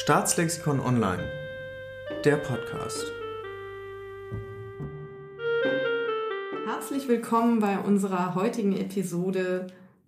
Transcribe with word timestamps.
Staatslexikon 0.00 0.78
Online, 0.78 1.24
der 2.24 2.36
Podcast. 2.36 3.04
Herzlich 6.66 7.08
willkommen 7.08 7.58
bei 7.58 7.80
unserer 7.80 8.36
heutigen 8.36 8.76
Episode 8.76 9.66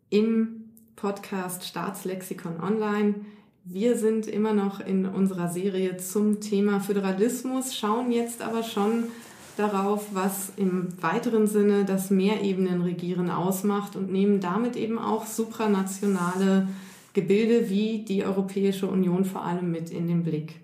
im 0.08 0.70
Podcast 0.94 1.64
Staatslexikon 1.64 2.60
Online. 2.60 3.16
Wir 3.64 3.98
sind 3.98 4.28
immer 4.28 4.52
noch 4.52 4.78
in 4.78 5.06
unserer 5.06 5.48
Serie 5.48 5.96
zum 5.96 6.40
Thema 6.40 6.78
Föderalismus, 6.78 7.74
schauen 7.74 8.12
jetzt 8.12 8.42
aber 8.42 8.62
schon 8.62 9.08
darauf, 9.56 10.06
was 10.12 10.52
im 10.56 11.02
weiteren 11.02 11.48
Sinne 11.48 11.84
das 11.84 12.10
Mehrebenenregieren 12.10 13.28
ausmacht 13.28 13.96
und 13.96 14.12
nehmen 14.12 14.38
damit 14.38 14.76
eben 14.76 15.00
auch 15.00 15.26
supranationale 15.26 16.68
Gebilde 17.12 17.70
wie 17.70 18.04
die 18.04 18.24
Europäische 18.24 18.86
Union 18.86 19.24
vor 19.24 19.44
allem 19.44 19.70
mit 19.70 19.90
in 19.90 20.06
den 20.06 20.22
Blick. 20.22 20.60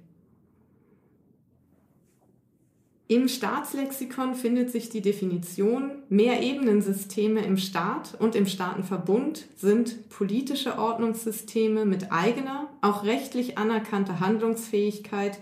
Im 3.08 3.28
Staatslexikon 3.28 4.34
findet 4.34 4.72
sich 4.72 4.88
die 4.88 5.00
Definition, 5.00 5.92
Mehrebenensysteme 6.08 7.44
im 7.44 7.56
Staat 7.56 8.16
und 8.18 8.34
im 8.34 8.46
Staatenverbund 8.46 9.46
sind 9.54 10.08
politische 10.08 10.76
Ordnungssysteme 10.76 11.84
mit 11.84 12.10
eigener, 12.10 12.68
auch 12.80 13.04
rechtlich 13.04 13.58
anerkannter 13.58 14.18
Handlungsfähigkeit, 14.18 15.38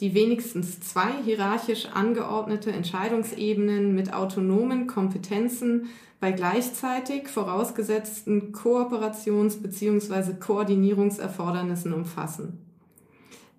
die 0.00 0.14
wenigstens 0.14 0.80
zwei 0.80 1.10
hierarchisch 1.24 1.86
angeordnete 1.92 2.70
Entscheidungsebenen 2.70 3.94
mit 3.94 4.12
autonomen 4.12 4.86
Kompetenzen 4.86 5.88
bei 6.20 6.32
gleichzeitig 6.32 7.28
vorausgesetzten 7.28 8.52
Kooperations- 8.52 9.60
bzw. 9.60 10.34
Koordinierungserfordernissen 10.38 11.92
umfassen. 11.92 12.58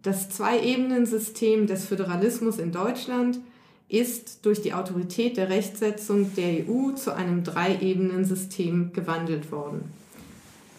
Das 0.01 0.29
Zwei-Ebenen-System 0.29 1.67
des 1.67 1.85
Föderalismus 1.85 2.57
in 2.57 2.71
Deutschland 2.71 3.39
ist 3.89 4.45
durch 4.45 4.61
die 4.61 4.73
Autorität 4.73 5.35
der 5.35 5.49
Rechtsetzung 5.49 6.33
der 6.35 6.69
EU 6.69 6.91
zu 6.91 7.13
einem 7.13 7.43
Drei-Ebenen-System 7.43 8.93
gewandelt 8.93 9.51
worden. 9.51 9.91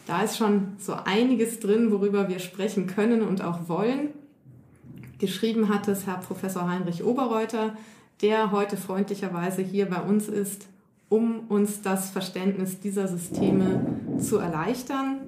Da 0.07 0.23
ist 0.23 0.39
schon 0.39 0.73
so 0.79 0.95
einiges 1.05 1.61
drin, 1.61 1.91
worüber 1.91 2.29
wir 2.29 2.39
sprechen 2.39 2.87
können 2.87 3.23
und 3.23 3.43
auch 3.43 3.69
wollen. 3.69 4.11
Geschrieben 5.21 5.69
hat 5.69 5.87
es 5.87 6.07
Herr 6.07 6.17
Professor 6.17 6.67
Heinrich 6.67 7.05
Oberreuter, 7.05 7.77
der 8.23 8.53
heute 8.53 8.79
freundlicherweise 8.79 9.61
hier 9.61 9.85
bei 9.85 10.01
uns 10.01 10.29
ist, 10.29 10.67
um 11.11 11.41
uns 11.49 11.83
das 11.83 12.09
Verständnis 12.09 12.81
dieser 12.81 13.07
Systeme 13.07 13.85
zu 14.19 14.39
erleichtern. 14.39 15.19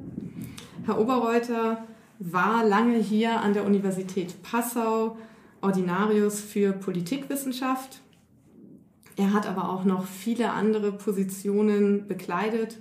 Herr 0.87 0.99
Oberreuter 0.99 1.85
war 2.19 2.65
lange 2.65 2.97
hier 2.97 3.43
an 3.43 3.53
der 3.53 3.67
Universität 3.67 4.43
Passau 4.43 5.19
Ordinarius 5.61 6.41
für 6.41 6.73
Politikwissenschaft. 6.73 8.01
Er 9.17 9.35
hat 9.35 9.47
aber 9.47 9.69
auch 9.69 9.85
noch 9.85 10.07
viele 10.07 10.53
andere 10.53 10.93
Positionen 10.93 12.09
bekleidet. 12.09 12.79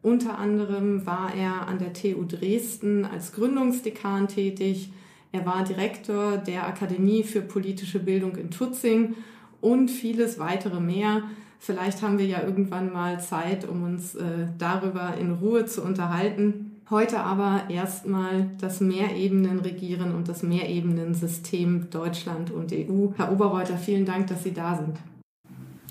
Unter 0.00 0.38
anderem 0.38 1.04
war 1.04 1.34
er 1.34 1.68
an 1.68 1.78
der 1.78 1.92
TU 1.92 2.24
Dresden 2.24 3.04
als 3.04 3.32
Gründungsdekan 3.32 4.28
tätig. 4.28 4.90
Er 5.34 5.44
war 5.44 5.64
Direktor 5.64 6.36
der 6.36 6.64
Akademie 6.64 7.24
für 7.24 7.40
politische 7.40 7.98
Bildung 7.98 8.36
in 8.36 8.52
Tutzing 8.52 9.16
und 9.60 9.90
vieles 9.90 10.38
weitere 10.38 10.78
mehr. 10.78 11.24
Vielleicht 11.58 12.02
haben 12.02 12.18
wir 12.18 12.26
ja 12.26 12.44
irgendwann 12.44 12.92
mal 12.92 13.20
Zeit, 13.20 13.68
um 13.68 13.82
uns 13.82 14.14
äh, 14.14 14.46
darüber 14.58 15.16
in 15.18 15.32
Ruhe 15.32 15.66
zu 15.66 15.82
unterhalten. 15.82 16.80
Heute 16.88 17.18
aber 17.18 17.62
erstmal 17.68 18.48
das 18.60 18.80
Mehrebenenregieren 18.80 20.14
und 20.14 20.28
das 20.28 20.44
Mehrebenensystem 20.44 21.90
Deutschland 21.90 22.52
und 22.52 22.72
EU. 22.72 23.08
Herr 23.16 23.32
Oberreuter, 23.32 23.76
vielen 23.76 24.04
Dank, 24.04 24.28
dass 24.28 24.44
Sie 24.44 24.54
da 24.54 24.76
sind. 24.76 24.98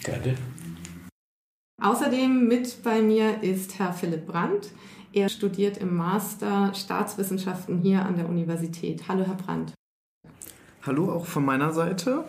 Gerne. 0.06 0.36
Außerdem 1.82 2.48
mit 2.48 2.82
bei 2.82 3.02
mir 3.02 3.44
ist 3.44 3.78
Herr 3.78 3.92
Philipp 3.92 4.26
Brandt. 4.26 4.72
Er 5.14 5.30
studiert 5.30 5.78
im 5.78 5.96
Master 5.96 6.74
Staatswissenschaften 6.74 7.78
hier 7.78 8.04
an 8.04 8.18
der 8.18 8.28
Universität. 8.28 9.04
Hallo, 9.08 9.24
Herr 9.24 9.36
Brandt. 9.36 9.74
Hallo 10.82 11.12
auch 11.12 11.28
von 11.28 11.46
meiner 11.46 11.72
Seite. 11.72 12.24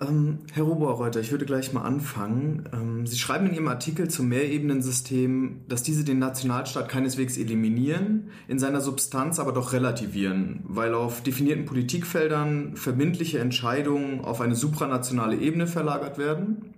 Ähm, 0.00 0.38
Herr 0.52 0.68
Oberreuter, 0.68 1.18
ich 1.18 1.32
würde 1.32 1.44
gleich 1.44 1.72
mal 1.72 1.82
anfangen. 1.82 2.68
Ähm, 2.72 3.06
Sie 3.08 3.18
schreiben 3.18 3.46
in 3.46 3.54
Ihrem 3.54 3.66
Artikel 3.66 4.08
zum 4.08 4.28
Mehrebenensystem, 4.28 5.62
dass 5.68 5.82
diese 5.82 6.04
den 6.04 6.20
Nationalstaat 6.20 6.88
keineswegs 6.88 7.36
eliminieren, 7.36 8.30
in 8.46 8.60
seiner 8.60 8.80
Substanz 8.80 9.40
aber 9.40 9.50
doch 9.50 9.72
relativieren, 9.72 10.60
weil 10.68 10.94
auf 10.94 11.20
definierten 11.20 11.64
Politikfeldern 11.64 12.76
verbindliche 12.76 13.40
Entscheidungen 13.40 14.20
auf 14.20 14.40
eine 14.40 14.54
supranationale 14.54 15.36
Ebene 15.36 15.66
verlagert 15.66 16.16
werden. 16.16 16.73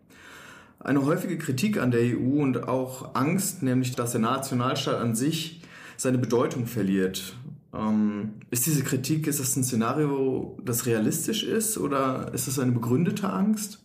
Eine 0.86 1.04
häufige 1.04 1.36
Kritik 1.36 1.78
an 1.78 1.90
der 1.90 2.00
EU 2.00 2.40
und 2.40 2.68
auch 2.68 3.14
Angst, 3.14 3.62
nämlich 3.62 3.96
dass 3.96 4.12
der 4.12 4.20
Nationalstaat 4.20 5.00
an 5.00 5.16
sich 5.16 5.62
seine 5.96 6.16
Bedeutung 6.16 6.66
verliert 6.66 7.34
ähm, 7.76 8.34
ist 8.50 8.66
diese 8.66 8.84
Kritik, 8.84 9.26
ist 9.26 9.40
das 9.40 9.56
ein 9.56 9.64
Szenario, 9.64 10.56
das 10.64 10.86
realistisch 10.86 11.42
ist 11.42 11.76
oder 11.76 12.30
ist 12.32 12.46
es 12.46 12.58
eine 12.60 12.72
begründete 12.72 13.28
Angst? 13.28 13.80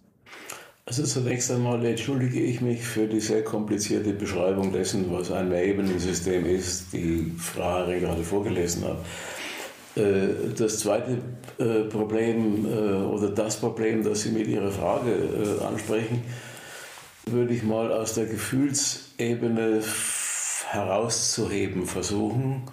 Also 0.85 1.03
zunächst 1.03 1.51
einmal 1.51 1.83
entschuldige 1.85 2.39
ich 2.39 2.61
mich 2.61 2.81
für 2.81 3.07
die 3.07 3.19
sehr 3.19 3.43
komplizierte 3.43 4.13
Beschreibung 4.13 4.71
dessen, 4.71 5.11
was 5.11 5.31
ein 5.31 5.49
Mehrebenensystem 5.49 6.45
ist, 6.45 6.93
die 6.93 7.31
Frau 7.37 7.63
Haring 7.63 8.01
gerade 8.01 8.23
vorgelesen 8.23 8.83
hat. 8.85 8.97
Äh, 9.95 10.53
das 10.57 10.79
zweite 10.79 11.17
äh, 11.57 11.81
Problem 11.89 12.65
äh, 12.65 12.69
oder 12.69 13.29
das 13.29 13.59
Problem, 13.59 14.03
das 14.03 14.21
Sie 14.21 14.31
mit 14.31 14.47
Ihrer 14.47 14.71
Frage 14.71 15.11
ansprechen, 15.67 16.23
würde 17.25 17.53
ich 17.53 17.63
mal 17.63 17.91
aus 17.91 18.13
der 18.15 18.25
Gefühlsebene 18.25 19.81
herauszuheben 20.69 21.85
versuchen 21.85 22.63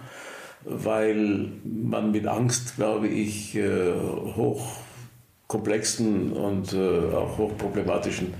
weil 0.65 1.51
man 1.63 2.11
mit 2.11 2.27
Angst, 2.27 2.75
glaube 2.75 3.07
ich, 3.07 3.55
äh, 3.55 3.93
hochkomplexen 4.35 6.33
und 6.33 6.73
äh, 6.73 7.15
auch 7.15 7.37
hochproblematischen 7.37 8.33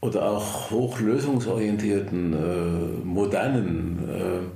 oder 0.00 0.30
auch 0.30 0.70
hochlösungsorientierten, 0.70 2.32
äh, 2.32 3.04
modernen, 3.04 4.52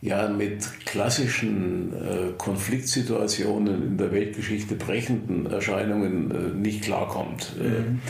ja 0.00 0.28
mit 0.28 0.68
klassischen 0.84 1.92
Konfliktsituationen 2.36 3.86
in 3.86 3.96
der 3.98 4.10
Weltgeschichte 4.10 4.74
brechenden 4.74 5.46
Erscheinungen 5.46 6.60
nicht 6.60 6.82
klarkommt. 6.82 7.54
Mhm. 7.56 8.00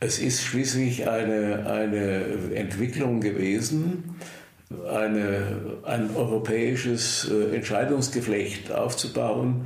Es 0.00 0.20
ist 0.20 0.44
schließlich 0.44 1.08
eine, 1.08 1.66
eine 1.68 2.54
Entwicklung 2.54 3.20
gewesen, 3.20 4.16
eine, 4.88 5.80
ein 5.82 6.14
europäisches 6.14 7.28
äh, 7.28 7.56
Entscheidungsgeflecht 7.56 8.70
aufzubauen, 8.70 9.64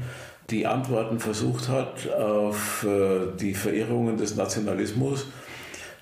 die 0.48 0.66
Antworten 0.66 1.20
versucht 1.20 1.69
hat 1.69 2.10
auf 2.10 2.87
äh, 2.88 3.37
die 3.38 3.53
Verirrungen 3.53 4.16
des 4.16 4.34
Nationalismus, 4.34 5.26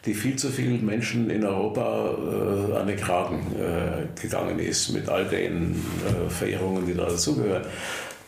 die 0.06 0.14
viel 0.14 0.36
zu 0.36 0.50
vielen 0.50 0.86
Menschen 0.86 1.28
in 1.28 1.44
Europa 1.44 2.14
äh, 2.14 2.76
an 2.76 2.86
den 2.86 2.96
Kragen 2.96 3.46
gegangen 4.20 4.60
ist, 4.60 4.90
mit 4.90 5.08
all 5.08 5.26
den 5.26 5.74
Verirrungen, 6.28 6.86
die 6.86 6.94
da 6.94 7.06
dazugehören. 7.06 7.64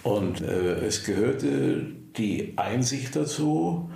Und 0.03 0.41
es 0.41 1.05
gehörte 1.05 1.87
die 2.17 2.55
Einsicht 2.57 3.15
dazu, 3.15 3.89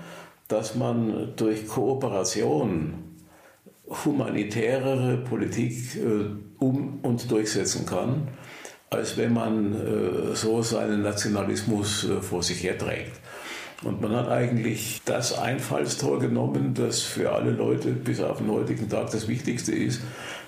dass 0.49 0.75
man 0.75 1.33
durch 1.37 1.67
Kooperation 1.67 2.95
humanitärere 4.05 5.19
Politik 5.19 5.97
äh, 5.97 6.27
um 6.59 7.01
und 7.03 7.31
durchsetzen 7.31 7.87
kann, 7.87 8.29
als 8.91 9.17
wenn 9.17 9.33
man 9.33 9.75
äh, 9.75 10.35
so 10.35 10.63
seinen 10.63 11.03
Nationalismus 11.03 12.05
äh, 12.05 12.21
vor 12.21 12.43
sich 12.43 12.63
herträgt. 12.63 13.21
Und 13.83 14.01
man 14.01 14.13
hat 14.13 14.29
eigentlich 14.29 15.03
das 15.05 15.39
Einfallstor 15.39 16.19
genommen, 16.19 16.73
das 16.75 17.03
für 17.03 17.33
alle 17.33 17.51
Leute 17.51 17.89
bis 17.91 18.21
auf 18.21 18.39
den 18.39 18.51
heutigen 18.51 18.89
Tag 18.89 19.11
das 19.11 19.29
Wichtigste 19.29 19.73
ist, 19.73 20.01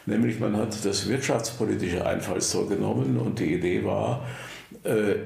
nämlich 0.06 0.40
man 0.40 0.56
hat 0.56 0.84
das 0.84 1.08
wirtschaftspolitische 1.08 2.06
Einfallstor 2.06 2.68
genommen 2.68 3.18
und 3.18 3.38
die 3.38 3.52
Idee 3.52 3.84
war, 3.84 4.24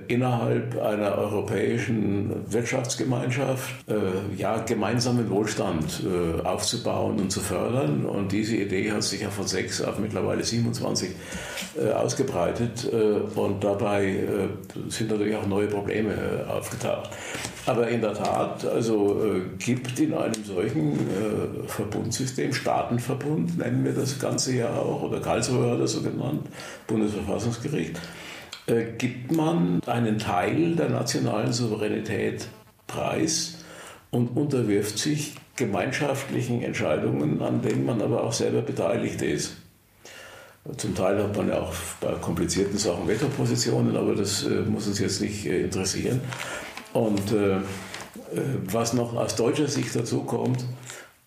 innerhalb 0.08 0.80
einer 0.80 1.16
europäischen 1.18 2.52
Wirtschaftsgemeinschaft 2.52 3.88
äh, 3.88 4.36
ja, 4.36 4.58
gemeinsamen 4.58 5.28
Wohlstand 5.30 6.02
äh, 6.04 6.40
aufzubauen 6.42 7.18
und 7.20 7.30
zu 7.30 7.40
fördern. 7.40 8.04
Und 8.04 8.32
diese 8.32 8.56
Idee 8.56 8.90
hat 8.90 9.02
sich 9.02 9.20
ja 9.20 9.30
von 9.30 9.46
sechs 9.46 9.80
auf 9.82 9.98
mittlerweile 9.98 10.42
27 10.42 11.10
äh, 11.80 11.90
ausgebreitet. 11.90 12.92
Äh, 12.92 13.38
und 13.38 13.64
dabei 13.64 14.06
äh, 14.06 14.48
sind 14.88 15.10
natürlich 15.10 15.36
auch 15.36 15.46
neue 15.46 15.68
Probleme 15.68 16.44
aufgetaucht. 16.48 17.10
Aber 17.64 17.88
in 17.88 18.00
der 18.00 18.12
Tat, 18.12 18.66
also 18.66 19.24
gibt 19.58 20.00
in 20.00 20.14
einem 20.14 20.42
solchen 20.44 20.98
Verbundsystem, 21.68 22.52
Staatenverbund 22.52 23.56
nennen 23.56 23.84
wir 23.84 23.92
das 23.92 24.18
Ganze 24.18 24.56
ja 24.56 24.68
auch, 24.68 25.02
oder 25.02 25.20
Karlsruhe 25.20 25.70
hat 25.70 25.80
das 25.80 25.92
so 25.92 26.02
genannt, 26.02 26.44
Bundesverfassungsgericht, 26.88 28.00
äh, 28.66 28.92
gibt 28.96 29.32
man 29.32 29.80
einen 29.86 30.18
Teil 30.18 30.76
der 30.76 30.88
nationalen 30.88 31.52
Souveränität 31.52 32.46
preis 32.86 33.58
und 34.10 34.36
unterwirft 34.36 34.98
sich 34.98 35.34
gemeinschaftlichen 35.56 36.62
Entscheidungen, 36.62 37.42
an 37.42 37.60
denen 37.60 37.84
man 37.84 38.00
aber 38.00 38.22
auch 38.22 38.32
selber 38.32 38.62
beteiligt 38.62 39.20
ist. 39.22 39.56
Zum 40.76 40.94
Teil 40.94 41.20
hat 41.20 41.36
man 41.36 41.48
ja 41.48 41.60
auch 41.60 41.74
bei 42.00 42.12
komplizierten 42.12 42.78
Sachen 42.78 43.08
Wetterpositionen, 43.08 43.96
aber 43.96 44.14
das 44.14 44.44
äh, 44.44 44.60
muss 44.60 44.86
uns 44.86 45.00
jetzt 45.00 45.20
nicht 45.20 45.44
äh, 45.44 45.62
interessieren. 45.62 46.20
Und 46.92 47.34
was 48.66 48.92
noch 48.92 49.14
aus 49.14 49.34
deutscher 49.34 49.66
Sicht 49.66 49.96
dazu 49.96 50.24
kommt, 50.24 50.62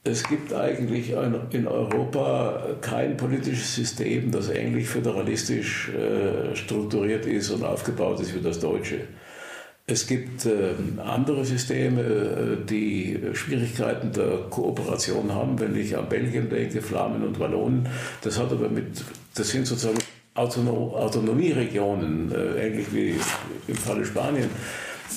es 0.06 0.24
gibt 0.24 0.54
eigentlich 0.54 1.14
in 1.50 1.68
Europa 1.68 2.64
kein 2.82 3.18
politisches 3.18 3.74
System, 3.74 4.32
das 4.32 4.50
ähnlich 4.50 4.88
föderalistisch 4.88 5.90
äh, 5.90 6.56
strukturiert 6.56 7.26
ist 7.26 7.50
und 7.50 7.64
aufgebaut 7.64 8.20
ist 8.20 8.36
wie 8.36 8.42
das 8.42 8.60
deutsche. 8.60 9.00
Es 9.88 10.06
gibt 10.06 10.46
äh, 10.46 10.74
andere 11.04 11.44
Systeme, 11.44 12.02
äh, 12.02 12.66
die 12.66 13.20
Schwierigkeiten 13.34 14.12
der 14.12 14.38
Kooperation 14.50 15.34
haben. 15.34 15.60
Wenn 15.60 15.76
ich 15.76 15.98
an 15.98 16.08
Belgien 16.08 16.50
denke, 16.50 16.84
Flamen 16.84 17.24
und 17.24 17.40
Wallonen, 17.40 17.88
das 18.22 18.40
hat 18.40 18.52
aber 18.52 18.70
mit, 18.70 19.04
das 19.34 19.50
sind 19.50 19.66
sozusagen 19.66 19.98
Autonom 20.36 20.94
Autonomieregionen, 20.94 22.32
äh, 22.32 22.68
ähnlich 22.68 22.88
wie 22.94 23.16
im 23.68 23.76
Falle 23.76 24.06
Spanien. 24.06 24.50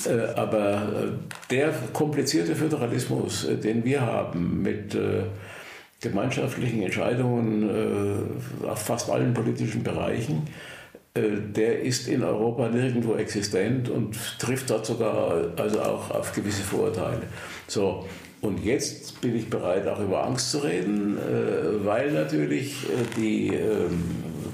Äh, 0.05 0.39
aber 0.39 0.73
äh, 0.73 1.51
der 1.51 1.73
komplizierte 1.93 2.55
Föderalismus, 2.55 3.45
äh, 3.45 3.55
den 3.57 3.83
wir 3.83 4.01
haben 4.01 4.61
mit 4.61 4.97
gemeinschaftlichen 6.01 6.81
Entscheidungen 6.81 7.69
auf 8.65 8.81
fast 8.83 9.09
allen 9.09 9.33
politischen 9.33 9.83
Bereichen, 9.83 10.47
der 11.13 11.81
ist 11.81 12.07
in 12.07 12.23
Europa 12.23 12.69
nirgendwo 12.69 13.15
existent 13.15 13.89
und 13.89 14.15
trifft 14.39 14.69
dort 14.69 14.85
sogar 14.85 15.51
also 15.57 15.81
auch 15.81 16.09
auf 16.11 16.33
gewisse 16.33 16.63
Vorurteile. 16.63 17.23
So, 17.67 18.05
und 18.39 18.63
jetzt 18.63 19.19
bin 19.19 19.35
ich 19.35 19.49
bereit, 19.49 19.85
auch 19.89 19.99
über 19.99 20.25
Angst 20.25 20.51
zu 20.51 20.59
reden, 20.59 21.17
weil 21.83 22.13
natürlich 22.13 22.87
die 23.17 23.47
ähm, 23.47 24.01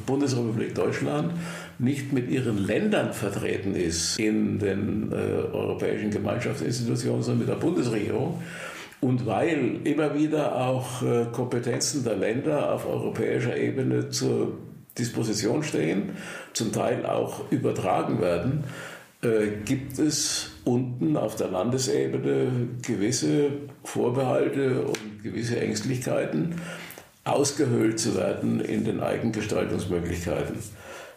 Bundesrepublik 0.08 0.74
Deutschland 0.74 1.34
nicht 1.80 2.14
mit 2.14 2.30
ihren 2.30 2.58
Ländern 2.58 3.14
vertreten 3.14 3.76
ist 3.76 4.18
in 4.20 4.60
den 4.60 5.12
äh, 5.12 5.16
europäischen 5.16 6.12
Gemeinschaftsinstitutionen, 6.12 7.22
sondern 7.22 7.40
mit 7.40 7.50
der 7.50 7.62
Bundesregierung. 7.62 8.42
Und 9.02 9.26
weil 9.26 9.82
immer 9.84 10.16
wieder 10.16 10.56
auch 10.56 11.02
äh, 11.04 11.26
Kompetenzen 11.32 12.04
der 12.04 12.16
Länder 12.16 12.74
auf 12.74 12.88
europäischer 12.88 13.58
Ebene 13.58 14.10
zur 14.10 14.58
Disposition 14.98 15.64
stehen, 15.64 16.12
zum 16.54 16.72
Teil 16.72 17.06
auch 17.06 17.52
übertragen 17.52 18.22
werden, 18.22 18.64
äh, 19.22 19.48
gibt 19.66 20.00
es 20.00 20.52
unten 20.64 21.18
auf 21.18 21.36
der 21.36 21.50
Landesebene 21.50 22.70
gewisse 22.82 23.52
Vorbehalte 23.84 24.82
und 24.84 25.24
gewisse 25.24 25.60
Ängstlichkeiten, 25.60 26.56
ausgehöhlt 27.26 28.00
zu 28.00 28.16
werden 28.16 28.62
in 28.62 28.86
den 28.86 29.02
Eigengestaltungsmöglichkeiten. 29.02 30.56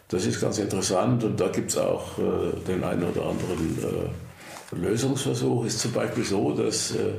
Das 0.09 0.25
ist 0.25 0.41
ganz 0.41 0.57
interessant 0.57 1.23
und 1.23 1.39
da 1.39 1.47
gibt 1.49 1.69
es 1.69 1.77
auch 1.77 2.17
äh, 2.17 2.21
den 2.67 2.83
einen 2.83 3.03
oder 3.03 3.25
anderen 3.27 3.77
äh, 3.77 4.75
Lösungsversuch. 4.75 5.65
Ist 5.65 5.79
zum 5.79 5.91
Beispiel 5.93 6.23
so, 6.23 6.51
dass 6.53 6.95
äh, 6.95 7.13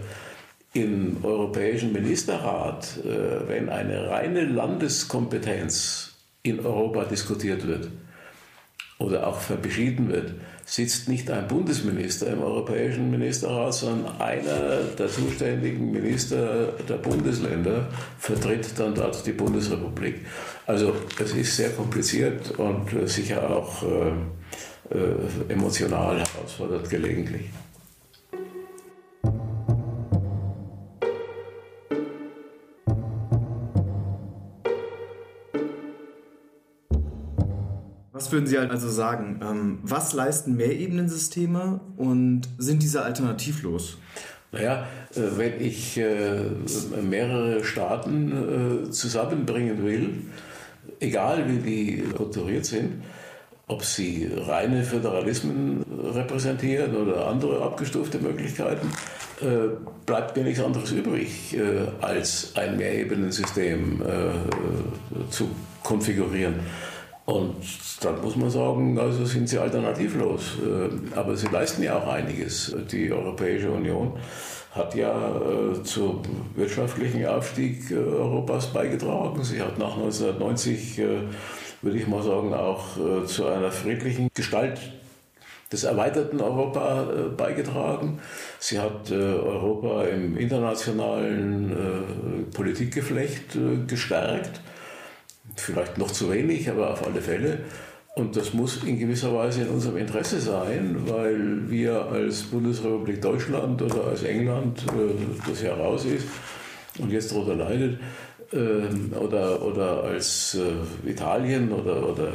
im 0.72 1.18
Europäischen 1.24 1.92
Ministerrat, 1.92 2.88
äh, 3.04 3.48
wenn 3.48 3.68
eine 3.68 4.10
reine 4.10 4.44
Landeskompetenz 4.44 6.14
in 6.42 6.60
Europa 6.60 7.04
diskutiert 7.04 7.66
wird 7.66 7.88
oder 9.00 9.26
auch 9.26 9.40
beschieden 9.62 10.08
wird, 10.10 10.34
sitzt 10.64 11.08
nicht 11.08 11.30
ein 11.30 11.48
Bundesminister 11.48 12.28
im 12.28 12.42
Europäischen 12.42 13.10
Ministerrat, 13.10 13.74
sondern 13.74 14.20
einer 14.20 14.82
der 14.96 15.08
zuständigen 15.08 15.90
Minister 15.90 16.74
der 16.88 16.94
Bundesländer 16.94 17.88
vertritt 18.18 18.78
dann 18.78 18.94
dort 18.94 19.26
die 19.26 19.32
Bundesrepublik. 19.32 20.26
Also 20.66 20.94
es 21.20 21.32
ist 21.34 21.56
sehr 21.56 21.70
kompliziert 21.70 22.52
und 22.52 23.08
sicher 23.08 23.50
auch 23.50 23.82
äh, 23.82 24.96
äh, 24.96 25.52
emotional 25.52 26.18
herausfordernd 26.18 26.88
gelegentlich. 26.88 27.46
Was 38.20 38.30
würden 38.32 38.46
Sie 38.46 38.58
also 38.58 38.90
sagen? 38.90 39.40
Ähm, 39.42 39.78
was 39.82 40.12
leisten 40.12 40.54
Mehrebenensysteme 40.54 41.80
und 41.96 42.42
sind 42.58 42.82
diese 42.82 43.02
alternativlos? 43.02 43.96
Naja, 44.52 44.86
äh, 45.14 45.20
wenn 45.38 45.58
ich 45.58 45.96
äh, 45.96 46.42
mehrere 47.00 47.64
Staaten 47.64 48.84
äh, 48.88 48.90
zusammenbringen 48.90 49.82
will, 49.86 50.24
egal 51.00 51.46
wie 51.48 51.60
die 51.60 52.04
strukturiert 52.10 52.66
sind, 52.66 53.04
ob 53.68 53.86
sie 53.86 54.30
reine 54.36 54.82
Föderalismen 54.82 55.82
repräsentieren 56.12 56.94
oder 56.94 57.26
andere 57.26 57.62
abgestufte 57.62 58.18
Möglichkeiten, 58.18 58.88
bleibt 60.04 60.36
mir 60.36 60.42
nichts 60.42 60.60
anderes 60.60 60.90
übrig, 60.90 61.56
als 62.00 62.52
ein 62.56 62.76
Mehrebenensystem 62.76 64.02
zu 65.30 65.50
konfigurieren. 65.84 66.56
Und 67.30 67.54
dann 68.00 68.20
muss 68.22 68.34
man 68.34 68.50
sagen, 68.50 68.98
also 68.98 69.24
sind 69.24 69.48
sie 69.48 69.58
alternativlos. 69.58 70.58
Äh, 70.58 71.16
aber 71.16 71.36
sie 71.36 71.46
leisten 71.46 71.82
ja 71.82 71.96
auch 71.96 72.08
einiges. 72.08 72.74
Die 72.90 73.12
Europäische 73.12 73.70
Union 73.70 74.14
hat 74.72 74.96
ja 74.96 75.12
äh, 75.12 75.82
zum 75.84 76.22
wirtschaftlichen 76.56 77.24
Aufstieg 77.26 77.88
äh, 77.92 77.94
Europas 77.94 78.72
beigetragen. 78.72 79.44
Sie 79.44 79.62
hat 79.62 79.78
nach 79.78 79.96
1990, 79.96 81.00
würde 81.82 81.98
ich 81.98 82.08
mal 82.08 82.22
sagen, 82.22 82.52
auch 82.52 82.84
zu 83.26 83.46
einer 83.46 83.70
friedlichen 83.70 84.28
Gestalt 84.34 84.80
des 85.72 85.84
erweiterten 85.84 86.40
Europa 86.40 87.06
beigetragen. 87.36 88.18
Sie 88.58 88.78
hat 88.78 89.10
Europa 89.10 90.04
im 90.04 90.36
internationalen 90.36 92.46
Politikgeflecht 92.52 93.56
gestärkt 93.86 94.60
vielleicht 95.56 95.98
noch 95.98 96.10
zu 96.10 96.30
wenig, 96.30 96.68
aber 96.70 96.90
auf 96.92 97.06
alle 97.06 97.20
Fälle. 97.20 97.60
Und 98.16 98.36
das 98.36 98.52
muss 98.52 98.82
in 98.84 98.98
gewisser 98.98 99.34
Weise 99.34 99.62
in 99.62 99.68
unserem 99.68 99.96
Interesse 99.96 100.40
sein, 100.40 100.96
weil 101.06 101.70
wir 101.70 102.06
als 102.06 102.42
Bundesrepublik 102.42 103.22
Deutschland 103.22 103.80
oder 103.80 104.08
als 104.08 104.24
England, 104.24 104.82
äh, 104.88 105.48
das 105.48 105.62
ja 105.62 105.74
raus 105.74 106.04
ist 106.04 106.26
und 106.98 107.10
jetzt 107.10 107.30
darunter 107.30 107.54
leidet, 107.54 107.98
äh, 108.52 109.16
oder, 109.16 109.62
oder 109.62 110.02
als 110.04 110.56
äh, 110.56 111.08
Italien 111.08 111.72
oder, 111.72 112.08
oder 112.08 112.32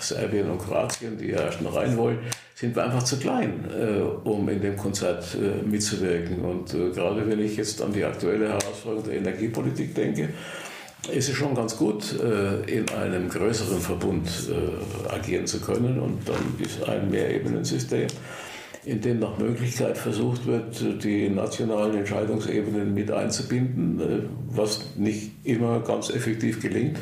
Serbien 0.00 0.50
und 0.50 0.58
Kroatien, 0.58 1.18
die 1.18 1.28
ja 1.28 1.50
noch 1.62 1.76
rein 1.76 1.96
wollen, 1.96 2.18
sind 2.54 2.74
wir 2.74 2.84
einfach 2.84 3.02
zu 3.02 3.18
klein, 3.18 3.64
äh, 3.70 4.00
um 4.26 4.48
in 4.48 4.62
dem 4.62 4.76
Konzert 4.76 5.36
mitzuwirken. 5.66 6.42
Und 6.42 6.72
gerade 6.94 7.28
wenn 7.28 7.40
ich 7.40 7.56
jetzt 7.56 7.82
an 7.82 7.92
die 7.92 8.02
aktuelle 8.02 8.48
Herausforderung 8.48 9.04
der 9.04 9.18
Energiepolitik 9.18 9.94
denke, 9.94 10.30
ist 11.08 11.28
es 11.28 11.34
schon 11.34 11.54
ganz 11.54 11.76
gut, 11.76 12.18
äh, 12.20 12.62
in 12.70 12.88
einem 12.90 13.28
größeren 13.28 13.80
Verbund 13.80 14.28
äh, 14.50 15.12
agieren 15.12 15.46
zu 15.46 15.60
können. 15.60 15.98
Und 15.98 16.28
dann 16.28 16.36
ist 16.58 16.88
ein 16.88 17.10
Mehrebenensystem, 17.10 18.08
in 18.84 19.00
dem 19.00 19.18
nach 19.18 19.38
Möglichkeit 19.38 19.98
versucht 19.98 20.46
wird, 20.46 21.02
die 21.02 21.28
nationalen 21.28 21.96
Entscheidungsebenen 21.96 22.94
mit 22.94 23.10
einzubinden, 23.10 24.00
äh, 24.00 24.22
was 24.48 24.96
nicht 24.96 25.32
immer 25.44 25.80
ganz 25.80 26.10
effektiv 26.10 26.60
gelingt, 26.60 26.98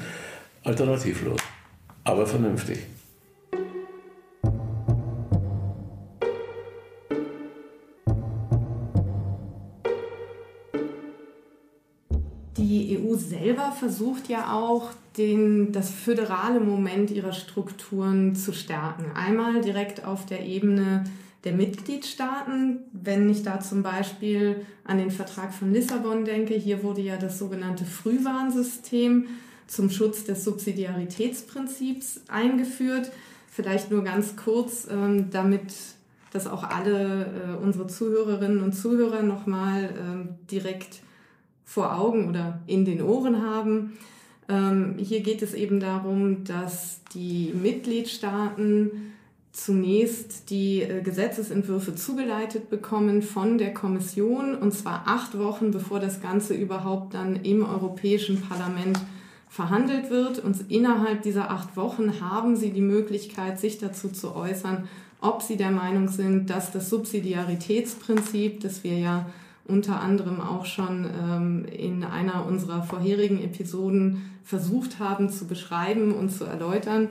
alternativlos, 0.62 1.40
aber 2.04 2.26
vernünftig. 2.26 2.78
Selber 13.16 13.72
versucht 13.72 14.28
ja 14.28 14.52
auch, 14.52 14.90
den, 15.16 15.72
das 15.72 15.90
föderale 15.90 16.60
Moment 16.60 17.10
ihrer 17.10 17.32
Strukturen 17.32 18.34
zu 18.34 18.52
stärken. 18.52 19.06
Einmal 19.14 19.60
direkt 19.60 20.04
auf 20.04 20.26
der 20.26 20.44
Ebene 20.44 21.04
der 21.44 21.52
Mitgliedstaaten, 21.52 22.80
wenn 22.92 23.28
ich 23.28 23.42
da 23.42 23.60
zum 23.60 23.82
Beispiel 23.82 24.64
an 24.84 24.98
den 24.98 25.10
Vertrag 25.10 25.52
von 25.52 25.72
Lissabon 25.72 26.24
denke, 26.24 26.54
hier 26.54 26.82
wurde 26.82 27.02
ja 27.02 27.16
das 27.16 27.38
sogenannte 27.38 27.84
Frühwarnsystem 27.84 29.26
zum 29.66 29.90
Schutz 29.90 30.24
des 30.24 30.42
Subsidiaritätsprinzips 30.44 32.22
eingeführt. 32.28 33.10
Vielleicht 33.50 33.90
nur 33.90 34.02
ganz 34.02 34.36
kurz, 34.36 34.88
ähm, 34.90 35.30
damit 35.30 35.74
das 36.32 36.46
auch 36.46 36.64
alle 36.64 37.26
äh, 37.26 37.62
unsere 37.62 37.86
Zuhörerinnen 37.86 38.62
und 38.62 38.72
Zuhörer 38.72 39.22
nochmal 39.22 39.90
ähm, 39.98 40.28
direkt 40.50 41.00
vor 41.64 41.98
Augen 41.98 42.28
oder 42.28 42.60
in 42.66 42.84
den 42.84 43.02
Ohren 43.02 43.42
haben. 43.42 43.94
Ähm, 44.48 44.96
hier 44.98 45.20
geht 45.20 45.42
es 45.42 45.54
eben 45.54 45.80
darum, 45.80 46.44
dass 46.44 47.00
die 47.14 47.52
Mitgliedstaaten 47.54 49.12
zunächst 49.52 50.50
die 50.50 50.82
äh, 50.82 51.00
Gesetzesentwürfe 51.00 51.94
zugeleitet 51.94 52.68
bekommen 52.68 53.22
von 53.22 53.56
der 53.56 53.72
Kommission 53.72 54.54
und 54.54 54.72
zwar 54.72 55.04
acht 55.06 55.38
Wochen 55.38 55.70
bevor 55.70 56.00
das 56.00 56.20
Ganze 56.20 56.54
überhaupt 56.54 57.14
dann 57.14 57.36
im 57.36 57.64
Europäischen 57.64 58.42
Parlament 58.42 58.98
verhandelt 59.48 60.10
wird. 60.10 60.40
Und 60.40 60.70
innerhalb 60.70 61.22
dieser 61.22 61.50
acht 61.50 61.76
Wochen 61.76 62.20
haben 62.20 62.56
Sie 62.56 62.70
die 62.70 62.80
Möglichkeit, 62.80 63.60
sich 63.60 63.78
dazu 63.78 64.08
zu 64.08 64.34
äußern, 64.34 64.88
ob 65.20 65.40
Sie 65.40 65.56
der 65.56 65.70
Meinung 65.70 66.08
sind, 66.08 66.50
dass 66.50 66.72
das 66.72 66.90
Subsidiaritätsprinzip, 66.90 68.60
das 68.60 68.82
wir 68.82 68.98
ja 68.98 69.26
unter 69.66 70.00
anderem 70.00 70.40
auch 70.40 70.66
schon 70.66 71.06
ähm, 71.06 71.64
in 71.64 72.04
einer 72.04 72.46
unserer 72.46 72.82
vorherigen 72.82 73.42
Episoden 73.42 74.30
versucht 74.44 74.98
haben 74.98 75.30
zu 75.30 75.46
beschreiben 75.46 76.12
und 76.12 76.30
zu 76.30 76.44
erläutern, 76.44 77.08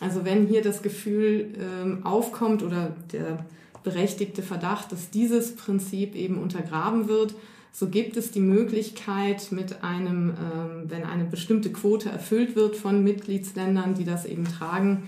also 0.00 0.24
wenn 0.24 0.46
hier 0.46 0.62
das 0.62 0.82
Gefühl 0.82 1.54
ähm, 1.58 2.04
aufkommt 2.04 2.64
oder 2.64 2.96
der 3.12 3.44
berechtigte 3.84 4.42
Verdacht, 4.42 4.90
dass 4.90 5.10
dieses 5.10 5.54
Prinzip 5.54 6.16
eben 6.16 6.38
untergraben 6.38 7.08
wird, 7.08 7.34
so 7.70 7.88
gibt 7.88 8.16
es 8.16 8.32
die 8.32 8.40
Möglichkeit 8.40 9.50
mit 9.50 9.82
einem, 9.82 10.30
ähm, 10.30 10.84
wenn 10.88 11.04
eine 11.04 11.24
bestimmte 11.24 11.72
Quote 11.72 12.10
erfüllt 12.10 12.56
wird 12.56 12.76
von 12.76 13.02
Mitgliedsländern, 13.02 13.94
die 13.94 14.04
das 14.04 14.26
eben 14.26 14.44
tragen, 14.44 15.04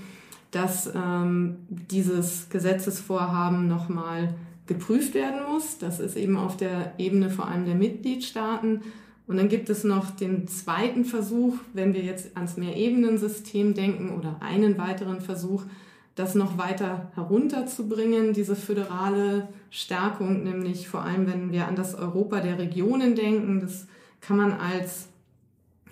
dass 0.51 0.91
ähm, 0.95 1.57
dieses 1.69 2.49
Gesetzesvorhaben 2.49 3.69
nochmal 3.69 4.35
geprüft 4.67 5.15
werden 5.15 5.41
muss. 5.53 5.79
Das 5.79 6.01
ist 6.01 6.17
eben 6.17 6.37
auf 6.37 6.57
der 6.57 6.95
Ebene 6.99 7.31
vor 7.31 7.49
allem 7.49 7.65
der 7.65 7.75
Mitgliedstaaten. 7.75 8.83
Und 9.27 9.37
dann 9.39 9.49
gibt 9.49 9.71
es 9.71 9.85
noch 9.85 10.11
den 10.11 10.49
zweiten 10.49 11.05
Versuch, 11.05 11.55
wenn 11.73 11.95
wir 11.95 12.03
jetzt 12.03 12.37
ans 12.37 12.57
Mehrebenensystem 12.57 13.75
denken 13.75 14.11
oder 14.11 14.37
einen 14.41 14.77
weiteren 14.77 15.21
Versuch, 15.21 15.65
das 16.15 16.35
noch 16.35 16.59
weiter 16.59 17.11
herunterzubringen, 17.15 18.35
diese 18.35 18.55
föderale 18.55 19.49
Stärkung, 19.71 20.45
nämlich 20.45 20.89
vor 20.89 21.03
allem, 21.03 21.27
wenn 21.27 21.51
wir 21.51 21.67
an 21.67 21.75
das 21.75 21.95
Europa 21.95 22.41
der 22.41 22.59
Regionen 22.59 23.17
denken. 23.17 23.61
Das 23.61 23.87
kann 24.21 24.37
man 24.37 24.53
als 24.53 25.09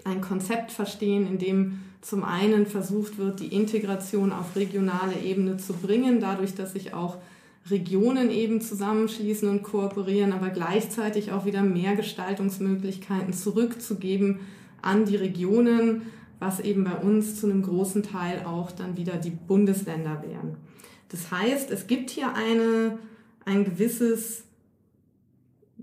ein 0.05 0.21
Konzept 0.21 0.71
verstehen, 0.71 1.27
in 1.27 1.39
dem 1.39 1.81
zum 2.01 2.25
einen 2.25 2.67
versucht 2.67 3.19
wird, 3.19 3.41
die 3.41 3.55
Integration 3.55 4.33
auf 4.33 4.57
regionale 4.57 5.19
Ebene 5.25 5.57
zu 5.57 5.73
bringen, 5.73 6.21
dadurch, 6.21 6.55
dass 6.55 6.73
sich 6.73 6.95
auch 6.95 7.19
Regionen 7.71 8.31
eben 8.31 8.61
zusammenschließen 8.61 9.49
und 9.49 9.63
kooperieren, 9.63 10.33
aber 10.33 10.51
gleichzeitig 10.51 11.33
auch 11.33 11.45
wieder 11.45 11.63
mehr 11.63 11.95
Gestaltungsmöglichkeiten 11.95 13.33
zurückzugeben 13.33 14.41
an 14.81 15.05
die 15.05 15.17
Regionen, 15.17 16.03
was 16.41 16.59
eben 16.59 16.83
bei 16.83 16.97
uns 16.97 17.39
zu 17.41 17.47
einem 17.47 17.63
großen 17.63 18.03
Teil 18.03 18.45
auch 18.45 18.73
dann 18.73 18.97
wieder 18.97 19.17
die 19.17 19.31
Bundesländer 19.31 20.25
wären. 20.27 20.57
Das 21.09 21.31
heißt, 21.31 21.71
es 21.71 21.87
gibt 21.87 22.11
hier 22.11 22.35
eine, 22.35 22.99
ein 23.45 23.65
gewisses 23.65 24.43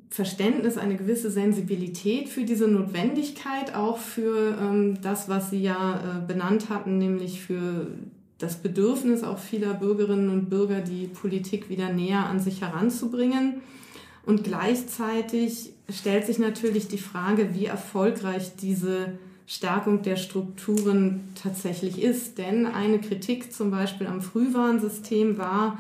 Verständnis, 0.09 0.77
eine 0.77 0.98
gewisse 0.98 1.29
Sensibilität 1.29 2.27
für 2.29 2.43
diese 2.43 2.67
Notwendigkeit, 2.67 3.75
auch 3.75 4.00
für 4.00 4.57
ähm, 4.59 5.01
das, 5.01 5.29
was 5.29 5.51
Sie 5.51 5.62
ja 5.62 6.00
äh, 6.17 6.27
benannt 6.27 6.69
hatten, 6.69 6.98
nämlich 6.98 7.41
für 7.41 7.88
das 8.39 8.55
Bedürfnis 8.55 9.24
auch 9.24 9.38
vieler 9.38 9.74
Bürgerinnen 9.74 10.29
und 10.29 10.50
Bürger, 10.50 10.79
die 10.81 11.08
Politik 11.08 11.69
wieder 11.69 11.91
näher 11.91 12.25
an 12.25 12.39
sich 12.39 12.62
heranzubringen. 12.62 13.62
Und 14.25 14.43
gleichzeitig 14.43 15.74
stellt 15.89 16.25
sich 16.25 16.39
natürlich 16.39 16.88
die 16.88 16.98
Frage, 16.98 17.53
wie 17.53 17.65
erfolgreich 17.65 18.55
diese 18.55 19.17
Stärkung 19.46 20.03
der 20.03 20.15
Strukturen 20.15 21.34
tatsächlich 21.41 22.01
ist. 22.01 22.38
Denn 22.38 22.65
eine 22.65 23.00
Kritik 23.00 23.51
zum 23.51 23.72
Beispiel 23.72 24.08
am 24.08 24.22
Frühwarnsystem 24.22 25.38
war, 25.38 25.79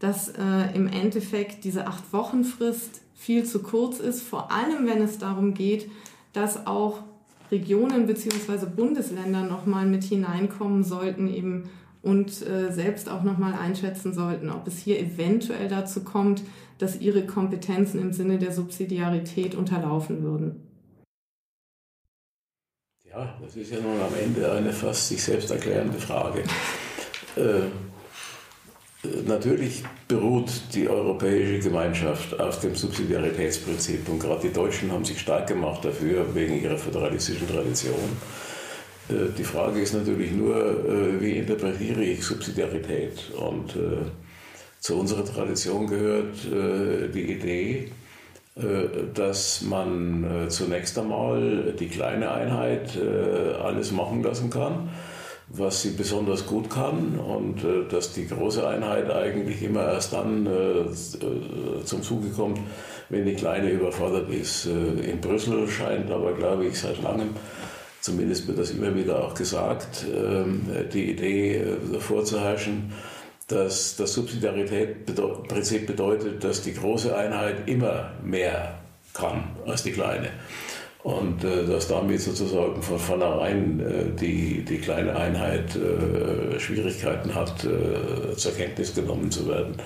dass 0.00 0.30
äh, 0.30 0.74
im 0.74 0.88
Endeffekt 0.88 1.64
diese 1.64 1.86
acht 1.86 2.12
Wochen 2.12 2.44
Frist 2.44 3.02
viel 3.14 3.44
zu 3.44 3.62
kurz 3.62 4.00
ist, 4.00 4.22
vor 4.22 4.50
allem 4.50 4.86
wenn 4.86 5.02
es 5.02 5.18
darum 5.18 5.52
geht, 5.52 5.90
dass 6.32 6.66
auch 6.66 7.02
Regionen 7.52 8.06
bzw. 8.06 8.64
Bundesländer 8.74 9.42
nochmal 9.42 9.86
mit 9.86 10.04
hineinkommen 10.04 10.82
sollten, 10.84 11.28
eben 11.28 11.68
und 12.02 12.46
äh, 12.46 12.72
selbst 12.72 13.08
auch 13.08 13.22
nochmal 13.22 13.54
einschätzen 13.54 14.14
sollten, 14.14 14.50
ob 14.50 14.66
es 14.66 14.78
hier 14.78 14.98
eventuell 14.98 15.68
dazu 15.68 16.02
kommt, 16.02 16.42
dass 16.78 17.00
ihre 17.00 17.26
Kompetenzen 17.26 18.00
im 18.00 18.12
Sinne 18.12 18.38
der 18.38 18.52
Subsidiarität 18.52 19.54
unterlaufen 19.54 20.22
würden. 20.22 20.66
Ja, 23.04 23.34
das 23.42 23.56
ist 23.56 23.72
ja 23.72 23.80
nun 23.80 24.00
am 24.00 24.14
Ende 24.14 24.50
eine 24.52 24.72
fast 24.72 25.08
sich 25.08 25.22
selbst 25.22 25.50
erklärende 25.50 25.98
Frage. 25.98 26.44
Äh, 27.36 27.68
natürlich 29.26 29.82
beruht 30.06 30.50
die 30.74 30.88
europäische 30.88 31.58
Gemeinschaft 31.58 32.38
auf 32.38 32.60
dem 32.60 32.74
Subsidiaritätsprinzip 32.76 34.08
und 34.08 34.20
gerade 34.20 34.42
die 34.42 34.52
Deutschen 34.52 34.92
haben 34.92 35.04
sich 35.04 35.20
stark 35.20 35.48
gemacht 35.48 35.84
dafür 35.84 36.34
wegen 36.34 36.62
ihrer 36.62 36.78
föderalistischen 36.78 37.48
Tradition. 37.48 38.16
Äh, 39.10 39.32
die 39.36 39.44
Frage 39.44 39.80
ist 39.80 39.94
natürlich 39.94 40.32
nur, 40.32 40.56
äh, 40.56 41.20
wie 41.20 41.32
interpretiere 41.32 42.02
ich 42.02 42.24
Subsidiarität? 42.24 43.30
Und 43.36 43.76
äh, 43.76 44.04
zu 44.80 44.98
unserer 44.98 45.24
Tradition 45.24 45.86
gehört 45.86 46.36
die 46.42 47.32
Idee, 47.32 47.90
dass 49.14 49.60
man 49.60 50.46
zunächst 50.48 50.98
einmal 50.98 51.74
die 51.78 51.88
kleine 51.88 52.30
Einheit 52.30 52.98
alles 53.62 53.92
machen 53.92 54.22
lassen 54.22 54.48
kann, 54.48 54.88
was 55.48 55.82
sie 55.82 55.90
besonders 55.90 56.46
gut 56.46 56.70
kann 56.70 57.18
und 57.18 57.58
dass 57.90 58.14
die 58.14 58.26
große 58.26 58.66
Einheit 58.66 59.10
eigentlich 59.10 59.62
immer 59.62 59.84
erst 59.84 60.14
dann 60.14 60.48
zum 61.84 62.02
Zuge 62.02 62.30
kommt, 62.30 62.58
wenn 63.10 63.26
die 63.26 63.34
kleine 63.34 63.68
überfordert 63.72 64.30
ist. 64.30 64.64
In 64.64 65.20
Brüssel 65.20 65.68
scheint 65.68 66.10
aber, 66.10 66.32
glaube 66.32 66.64
ich, 66.64 66.80
seit 66.80 67.02
langem 67.02 67.34
zumindest 68.00 68.48
wird 68.48 68.58
das 68.58 68.70
immer 68.70 68.94
wieder 68.94 69.22
auch 69.22 69.34
gesagt, 69.34 70.04
ähm, 70.14 70.62
die 70.92 71.10
Idee 71.10 71.56
äh, 71.58 72.00
vorzuherrschen, 72.00 72.92
dass 73.48 73.96
das 73.96 74.14
Subsidiaritätsprinzip 74.14 75.86
bedeutet, 75.86 76.44
dass 76.44 76.62
die 76.62 76.74
große 76.74 77.14
Einheit 77.16 77.68
immer 77.68 78.12
mehr 78.22 78.78
kann 79.12 79.44
als 79.66 79.82
die 79.82 79.92
kleine. 79.92 80.30
Und 81.02 81.44
äh, 81.44 81.64
dass 81.64 81.88
damit 81.88 82.20
sozusagen 82.20 82.82
von 82.82 82.98
vornherein 82.98 83.80
äh, 83.80 84.16
die, 84.20 84.62
die 84.64 84.78
kleine 84.78 85.16
Einheit 85.16 85.74
äh, 85.74 86.60
Schwierigkeiten 86.60 87.34
hat, 87.34 87.64
äh, 87.64 88.36
zur 88.36 88.52
Kenntnis 88.52 88.94
genommen 88.94 89.30
zu 89.30 89.48
werden. 89.48 89.76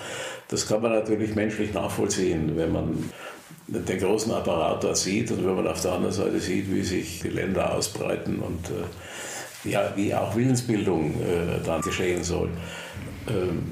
Das 0.49 0.67
kann 0.67 0.83
man 0.83 0.93
natürlich 0.93 1.37
menschlich 1.37 1.73
nachvollziehen, 1.73 2.57
wenn 2.57 2.73
man 2.73 3.11
den 3.67 3.99
großen 3.99 4.33
Apparat 4.33 4.85
dort 4.85 4.97
sieht 4.97 5.31
und 5.31 5.45
wenn 5.45 5.55
man 5.55 5.67
auf 5.67 5.81
der 5.81 5.93
anderen 5.93 6.13
Seite 6.15 6.39
sieht, 6.39 6.71
wie 6.71 6.83
sich 6.83 7.21
die 7.21 7.29
Länder 7.29 7.75
ausbreiten 7.75 8.41
und 8.41 8.69
äh, 8.71 9.71
ja, 9.71 9.93
wie 9.97 10.15
auch 10.15 10.37
Willensbildung 10.37 11.15
äh, 11.23 11.65
dann 11.65 11.81
geschehen 11.81 12.23
soll. 12.23 12.51
Ähm, 13.29 13.63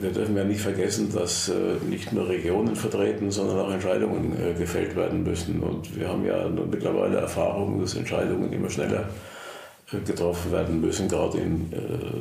wir 0.00 0.10
dürfen 0.10 0.36
ja 0.36 0.44
nicht 0.44 0.60
vergessen, 0.60 1.10
dass 1.12 1.48
äh, 1.48 1.76
nicht 1.88 2.12
nur 2.12 2.28
Regionen 2.28 2.76
vertreten, 2.76 3.30
sondern 3.30 3.58
auch 3.58 3.72
Entscheidungen 3.72 4.36
äh, 4.38 4.52
gefällt 4.54 4.94
werden 4.96 5.22
müssen. 5.22 5.60
Und 5.60 5.98
wir 5.98 6.08
haben 6.08 6.24
ja 6.24 6.48
mittlerweile 6.48 7.18
Erfahrungen, 7.18 7.80
dass 7.80 7.94
Entscheidungen 7.94 8.52
immer 8.52 8.70
schneller 8.70 9.08
äh, 9.92 9.98
getroffen 10.06 10.52
werden 10.52 10.80
müssen, 10.80 11.08
gerade 11.08 11.38
in 11.38 11.72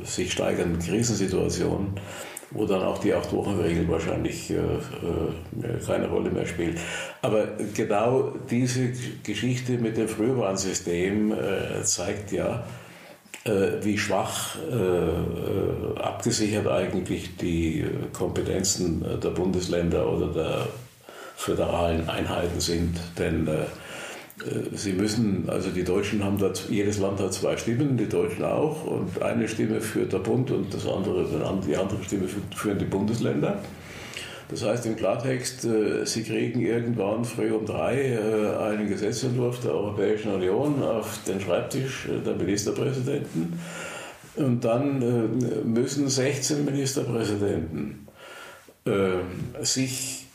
sich 0.03 0.31
steigernden 0.31 0.79
Krisensituationen 0.79 1.93
wo 2.51 2.65
dann 2.65 2.83
auch 2.83 2.97
die 2.99 3.13
Acht-Wochen-Regel 3.13 3.87
wahrscheinlich 3.87 4.51
äh, 4.51 4.55
äh, 4.55 5.79
keine 5.85 6.07
Rolle 6.07 6.29
mehr 6.29 6.45
spielt. 6.45 6.79
Aber 7.21 7.47
genau 7.73 8.33
diese 8.49 8.91
Geschichte 9.23 9.73
mit 9.73 9.97
dem 9.97 10.07
Frühwarnsystem 10.07 11.31
äh, 11.31 11.83
zeigt 11.83 12.31
ja, 12.31 12.63
äh, 13.43 13.83
wie 13.83 13.97
schwach 13.97 14.55
äh, 14.69 14.75
äh, 14.75 15.99
abgesichert 15.99 16.67
eigentlich 16.67 17.37
die 17.37 17.85
Kompetenzen 18.13 19.03
der 19.19 19.29
Bundesländer 19.29 20.07
oder 20.07 20.27
der 20.27 20.67
föderalen 21.35 22.07
Einheiten 22.07 22.59
sind. 22.59 22.99
Denn 23.17 23.49
sie 24.73 24.93
müssen, 24.93 25.49
also 25.49 25.69
die 25.69 25.83
Deutschen 25.83 26.23
haben 26.23 26.37
da, 26.37 26.51
jedes 26.69 26.99
Land 26.99 27.19
hat 27.19 27.33
zwei 27.33 27.57
Stimmen, 27.57 27.97
die 27.97 28.09
Deutschen 28.09 28.43
auch, 28.43 28.85
und 28.85 29.21
eine 29.21 29.47
Stimme 29.47 29.81
führt 29.81 30.13
der 30.13 30.19
Bund 30.19 30.51
und 30.51 30.73
das 30.73 30.87
andere, 30.87 31.25
die 31.67 31.75
andere 31.75 32.03
Stimme 32.03 32.27
führen 32.55 32.79
die 32.79 32.85
Bundesländer. 32.85 33.59
Das 34.49 34.65
heißt 34.65 34.85
im 34.85 34.97
Klartext, 34.97 35.63
äh, 35.63 36.05
Sie 36.05 36.23
kriegen 36.23 36.59
irgendwann 36.59 37.23
früh 37.23 37.51
um 37.51 37.65
drei 37.65 38.01
äh, 38.01 38.57
einen 38.57 38.89
Gesetzentwurf 38.89 39.61
der 39.61 39.71
Europäischen 39.71 40.33
Union 40.33 40.83
auf 40.83 41.19
den 41.25 41.39
Schreibtisch 41.39 42.09
der 42.25 42.35
Ministerpräsidenten 42.35 43.59
und 44.35 44.63
dann 44.63 45.63
müssen 45.65 46.07
16 46.07 46.63
Ministerpräsidenten 46.63 48.07
sich 49.61 50.25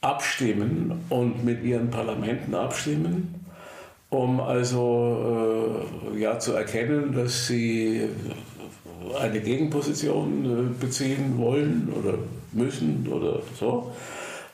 abstimmen 0.00 1.04
und 1.08 1.44
mit 1.44 1.62
ihren 1.62 1.90
Parlamenten 1.90 2.54
abstimmen, 2.54 3.44
um 4.10 4.40
also 4.40 5.84
ja, 6.16 6.38
zu 6.38 6.52
erkennen, 6.52 7.12
dass 7.12 7.46
sie 7.46 8.08
eine 9.20 9.40
Gegenposition 9.40 10.44
äh, 10.44 10.80
beziehen 10.80 11.38
wollen 11.38 11.92
oder 11.96 12.14
müssen 12.52 13.06
oder 13.10 13.40
so. 13.58 13.92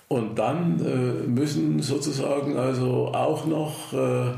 Und 0.09 0.39
dann 0.39 0.81
äh, 0.81 1.27
müssen 1.27 1.81
sozusagen 1.81 2.57
also 2.57 3.09
auch 3.09 3.47
noch 3.47 3.93
äh, 3.93 4.33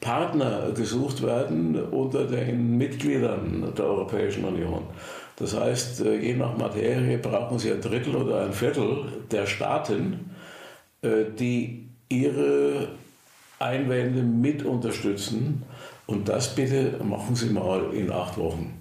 Partner 0.00 0.70
gesucht 0.74 1.22
werden 1.22 1.76
unter 1.90 2.24
den 2.24 2.76
Mitgliedern 2.76 3.72
der 3.76 3.86
Europäischen 3.86 4.44
Union. 4.44 4.82
Das 5.36 5.58
heißt, 5.58 6.04
je 6.04 6.34
nach 6.34 6.56
Materie 6.56 7.18
brauchen 7.18 7.58
sie 7.58 7.72
ein 7.72 7.80
Drittel 7.80 8.14
oder 8.16 8.42
ein 8.42 8.52
Viertel 8.52 9.04
der 9.30 9.46
Staaten, 9.46 10.30
die 11.38 11.88
ihre 12.08 12.88
Einwände 13.58 14.22
mit 14.22 14.64
unterstützen. 14.64 15.62
Und 16.06 16.28
das 16.28 16.54
bitte 16.54 17.00
machen 17.02 17.34
Sie 17.34 17.50
mal 17.50 17.92
in 17.92 18.12
acht 18.12 18.38
Wochen. 18.38 18.74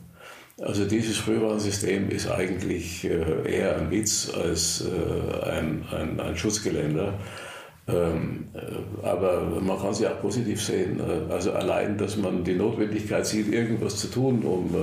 Also 0.62 0.86
dieses 0.86 1.18
Frühwarnsystem 1.18 2.10
ist 2.10 2.30
eigentlich 2.30 3.04
äh, 3.04 3.58
eher 3.58 3.78
ein 3.78 3.92
Witz 3.92 4.32
als 4.34 4.86
äh, 4.86 5.50
ein, 5.50 5.84
ein, 5.92 6.20
ein 6.20 6.38
Schutzgeländer. 6.38 7.14
Ähm, 7.88 8.48
äh, 8.54 9.06
aber 9.06 9.42
man 9.62 9.78
kann 9.80 9.94
sie 9.94 10.08
auch 10.08 10.22
positiv 10.22 10.64
sehen. 10.64 11.02
Also 11.30 11.52
allein, 11.52 11.98
dass 11.98 12.16
man 12.16 12.44
die 12.44 12.56
Notwendigkeit 12.56 13.26
sieht, 13.26 13.52
irgendwas 13.52 13.98
zu 13.98 14.08
tun, 14.08 14.44
um, 14.44 14.74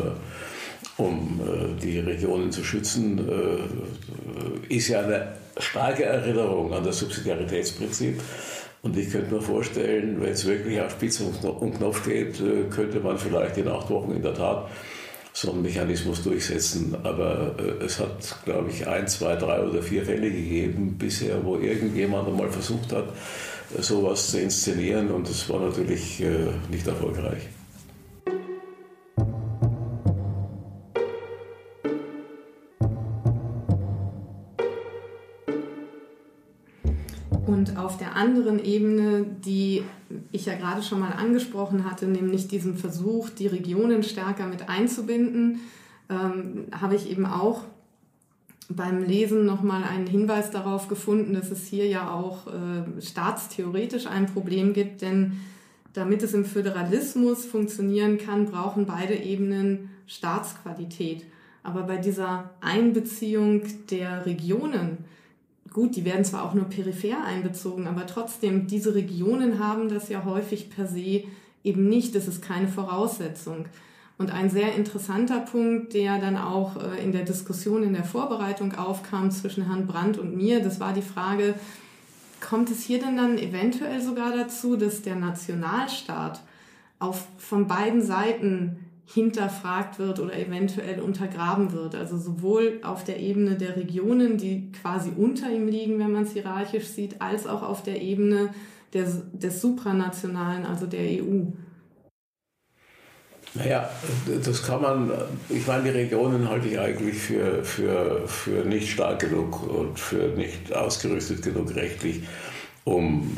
um 1.03 1.41
die 1.83 1.99
Regionen 1.99 2.51
zu 2.51 2.65
schützen, 2.65 3.21
ist 4.69 4.89
ja 4.89 5.01
eine 5.01 5.33
starke 5.59 6.05
Erinnerung 6.05 6.73
an 6.73 6.85
das 6.85 6.99
Subsidiaritätsprinzip. 6.99 8.21
Und 8.83 8.97
ich 8.97 9.11
könnte 9.11 9.35
mir 9.35 9.41
vorstellen, 9.41 10.21
wenn 10.21 10.33
es 10.33 10.47
wirklich 10.47 10.81
auf 10.81 10.93
Spitze 10.93 11.25
und 11.25 11.77
Knopf 11.77 12.05
geht, 12.05 12.43
könnte 12.71 13.01
man 13.01 13.19
vielleicht 13.19 13.57
in 13.59 13.69
acht 13.69 13.89
Wochen 13.91 14.13
in 14.13 14.23
der 14.23 14.35
Tat 14.35 14.69
so 15.33 15.53
einen 15.53 15.63
Mechanismus 15.63 16.23
durchsetzen. 16.23 16.95
Aber 17.03 17.55
äh, 17.59 17.85
es 17.85 17.99
hat, 17.99 18.37
glaube 18.45 18.71
ich, 18.71 18.87
ein, 18.87 19.07
zwei, 19.09 19.37
drei 19.37 19.63
oder 19.63 19.83
vier 19.83 20.05
Fälle 20.05 20.31
gegeben 20.31 20.97
bisher, 20.99 21.45
wo 21.45 21.57
irgendjemand 21.57 22.29
einmal 22.29 22.51
versucht 22.51 22.93
hat, 22.93 23.07
sowas 23.79 24.31
zu 24.31 24.41
inszenieren 24.41 25.11
und 25.11 25.29
das 25.29 25.49
war 25.49 25.61
natürlich 25.61 26.21
äh, 26.21 26.49
nicht 26.71 26.87
erfolgreich. 26.87 27.49
Und 37.63 37.77
auf 37.77 37.97
der 37.97 38.17
anderen 38.17 38.59
Ebene, 38.59 39.25
die 39.45 39.85
ich 40.33 40.47
ja 40.47 40.57
gerade 40.57 40.83
schon 40.83 40.99
mal 40.99 41.13
angesprochen 41.13 41.89
hatte, 41.89 42.09
nämlich 42.09 42.49
diesen 42.49 42.77
Versuch, 42.77 43.31
die 43.31 43.47
Regionen 43.47 44.03
stärker 44.03 44.49
mit 44.49 44.69
einzubinden, 44.69 45.61
ähm, 46.11 46.65
habe 46.73 46.97
ich 46.97 47.09
eben 47.09 47.25
auch 47.25 47.61
beim 48.69 49.05
Lesen 49.05 49.47
nochmal 49.47 49.85
einen 49.85 50.09
Hinweis 50.09 50.51
darauf 50.51 50.89
gefunden, 50.89 51.35
dass 51.35 51.53
es 51.53 51.69
hier 51.69 51.87
ja 51.87 52.11
auch 52.11 52.49
äh, 52.49 53.01
staatstheoretisch 53.01 54.09
ein 54.09 54.27
Problem 54.27 54.73
gibt, 54.73 55.01
denn 55.01 55.35
damit 55.93 56.25
es 56.25 56.35
im 56.35 56.45
Föderalismus 56.45 57.45
funktionieren 57.45 58.19
kann, 58.19 58.47
brauchen 58.47 58.87
beide 58.87 59.15
Ebenen 59.15 59.91
Staatsqualität. 60.09 61.27
Aber 61.63 61.85
bei 61.85 61.99
dieser 61.99 62.51
Einbeziehung 62.61 63.63
der 63.89 64.27
Regionen, 64.27 64.99
gut, 65.71 65.97
die 65.97 66.05
werden 66.05 66.25
zwar 66.25 66.45
auch 66.45 66.55
nur 66.55 66.65
peripher 66.65 67.25
einbezogen, 67.25 67.87
aber 67.87 68.07
trotzdem, 68.07 68.67
diese 68.67 68.95
Regionen 68.95 69.59
haben 69.59 69.89
das 69.89 70.09
ja 70.09 70.25
häufig 70.25 70.71
per 70.71 70.87
se 70.87 71.25
eben 71.65 71.89
nicht. 71.89 72.15
Das 72.15 72.29
ist 72.29 72.43
keine 72.43 72.69
Voraussetzung. 72.69 73.67
Und 74.19 74.31
ein 74.33 74.51
sehr 74.51 74.75
interessanter 74.75 75.41
Punkt, 75.41 75.95
der 75.95 76.19
dann 76.19 76.37
auch 76.37 76.77
äh, 76.77 77.03
in 77.03 77.13
der 77.13 77.25
Diskussion 77.25 77.83
in 77.83 77.95
der 77.95 78.05
Vorbereitung 78.05 78.75
aufkam 78.75 79.31
zwischen 79.31 79.67
Herrn 79.67 79.87
Brandt 79.87 80.19
und 80.19 80.37
mir, 80.37 80.63
das 80.63 80.81
war 80.81 80.93
die 80.93 81.03
Frage, 81.03 81.55
kommt 82.41 82.71
es 82.71 82.83
hier 82.83 83.01
denn 83.01 83.17
dann 83.17 83.39
eventuell 83.39 84.01
sogar 84.01 84.37
dazu, 84.37 84.77
dass 84.77 85.03
der 85.03 85.17
Nationalstaat 85.17 86.41
auf, 86.99 87.27
von 87.39 87.67
beiden 87.67 88.03
Seiten 88.03 88.82
hinterfragt 89.05 89.99
wird 89.99 90.21
oder 90.21 90.39
eventuell 90.39 91.01
untergraben 91.01 91.73
wird. 91.73 91.95
Also 91.95 92.17
sowohl 92.17 92.81
auf 92.83 93.05
der 93.05 93.19
Ebene 93.21 93.57
der 93.57 93.77
Regionen, 93.77 94.39
die 94.39 94.73
quasi 94.73 95.11
unter 95.17 95.51
ihm 95.51 95.69
liegen, 95.69 95.99
wenn 95.99 96.13
man 96.13 96.23
es 96.23 96.33
hierarchisch 96.33 96.87
sieht, 96.87 97.21
als 97.21 97.47
auch 97.47 97.63
auf 97.63 97.83
der 97.83 98.01
Ebene 98.01 98.55
der, 98.93 99.07
des 99.33 99.61
Supranationalen, 99.61 100.65
also 100.65 100.87
der 100.87 101.01
EU. 101.01 101.47
Naja, 103.55 103.91
das 104.43 104.63
kann 104.63 104.81
man, 104.81 105.11
ich 105.51 105.67
meine, 105.67 105.85
die 105.85 105.91
Regionen 105.91 106.49
halte 106.49 106.69
ich 106.69 106.79
eigentlich 106.79 107.19
für, 107.19 107.63
für, 107.63 108.27
für 108.27 108.65
nicht 108.65 108.91
stark 108.91 109.21
genug 109.21 109.69
und 109.69 109.99
für 109.99 110.29
nicht 110.29 110.75
ausgerüstet 110.75 111.43
genug 111.43 111.75
rechtlich, 111.75 112.23
um 112.85 113.37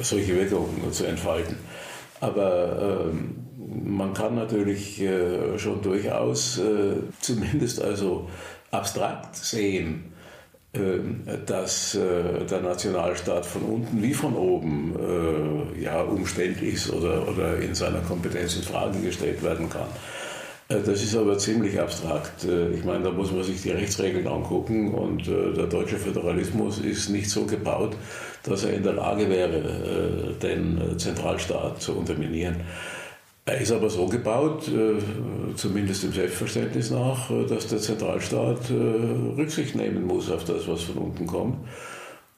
solche 0.00 0.34
Wirkungen 0.36 0.90
zu 0.90 1.04
entfalten. 1.04 1.56
Aber 2.20 3.10
ähm, 3.10 3.43
man 3.82 4.14
kann 4.14 4.34
natürlich 4.34 5.00
äh, 5.02 5.58
schon 5.58 5.82
durchaus 5.82 6.58
äh, 6.58 6.96
zumindest 7.20 7.82
also 7.82 8.28
abstrakt 8.70 9.36
sehen, 9.36 10.12
äh, 10.74 11.38
dass 11.46 11.94
äh, 11.94 12.44
der 12.50 12.60
Nationalstaat 12.60 13.46
von 13.46 13.62
unten 13.62 14.02
wie 14.02 14.12
von 14.12 14.34
oben 14.34 14.94
äh, 14.98 15.82
ja, 15.82 16.02
umständlich 16.02 16.74
ist 16.74 16.92
oder, 16.92 17.28
oder 17.28 17.58
in 17.58 17.74
seiner 17.74 18.00
Kompetenz 18.00 18.56
in 18.56 18.62
Frage 18.62 18.98
gestellt 18.98 19.42
werden 19.42 19.70
kann. 19.70 19.88
Das 20.66 21.02
ist 21.02 21.14
aber 21.14 21.36
ziemlich 21.36 21.78
abstrakt. 21.78 22.46
Ich 22.74 22.84
meine, 22.84 23.04
da 23.04 23.10
muss 23.10 23.30
man 23.30 23.44
sich 23.44 23.60
die 23.60 23.70
Rechtsregeln 23.70 24.26
angucken 24.26 24.94
und 24.94 25.26
der 25.26 25.66
deutsche 25.66 25.98
Föderalismus 25.98 26.78
ist 26.78 27.10
nicht 27.10 27.28
so 27.28 27.44
gebaut, 27.44 27.94
dass 28.44 28.64
er 28.64 28.72
in 28.72 28.82
der 28.82 28.94
Lage 28.94 29.28
wäre, 29.28 30.34
den 30.42 30.98
Zentralstaat 30.98 31.82
zu 31.82 31.98
unterminieren. 31.98 32.56
Er 33.46 33.60
ist 33.60 33.72
aber 33.72 33.90
so 33.90 34.06
gebaut, 34.06 34.68
äh, 34.68 35.54
zumindest 35.54 36.02
im 36.04 36.12
Selbstverständnis 36.12 36.90
nach, 36.90 37.30
äh, 37.30 37.44
dass 37.44 37.66
der 37.66 37.78
Zentralstaat 37.78 38.70
äh, 38.70 39.36
Rücksicht 39.36 39.74
nehmen 39.74 40.06
muss 40.06 40.30
auf 40.30 40.44
das, 40.44 40.66
was 40.66 40.84
von 40.84 40.96
unten 40.96 41.26
kommt. 41.26 41.58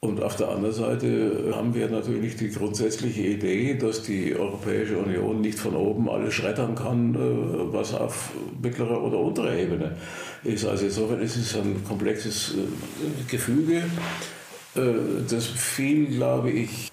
Und 0.00 0.20
auf 0.20 0.34
der 0.34 0.48
anderen 0.48 0.74
Seite 0.74 1.52
haben 1.54 1.74
wir 1.74 1.88
natürlich 1.88 2.36
die 2.36 2.50
grundsätzliche 2.50 3.22
Idee, 3.22 3.74
dass 3.74 4.02
die 4.02 4.34
Europäische 4.34 4.98
Union 4.98 5.40
nicht 5.40 5.58
von 5.58 5.74
oben 5.74 6.08
alles 6.10 6.34
schreddern 6.34 6.74
kann, 6.74 7.16
was 7.72 7.94
auf 7.94 8.30
mittlerer 8.62 9.02
oder 9.02 9.18
unterer 9.18 9.56
Ebene 9.56 9.96
ist. 10.44 10.66
Also 10.66 10.84
insofern 10.84 11.20
ist 11.22 11.36
es 11.36 11.56
ein 11.56 11.82
komplexes 11.82 12.54
Gefüge, 13.28 13.84
das 14.74 15.46
viel, 15.46 16.06
glaube 16.06 16.50
ich, 16.50 16.92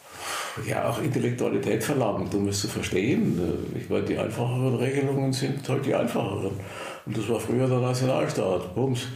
ja 0.67 0.89
auch 0.89 1.01
Intellektualität 1.01 1.83
verlangt, 1.83 2.33
um 2.35 2.47
es 2.47 2.61
zu 2.61 2.67
verstehen. 2.67 3.39
Ich 3.79 3.89
meine, 3.89 4.03
die 4.03 4.17
einfacheren 4.17 4.75
Regelungen 4.75 5.33
sind 5.33 5.67
halt 5.67 5.85
die 5.85 5.95
einfacheren. 5.95 6.51
Und 7.05 7.17
das 7.17 7.27
war 7.29 7.39
früher 7.39 7.67
der 7.67 7.79
Nationalstaat. 7.79 8.75
Bums. 8.75 9.07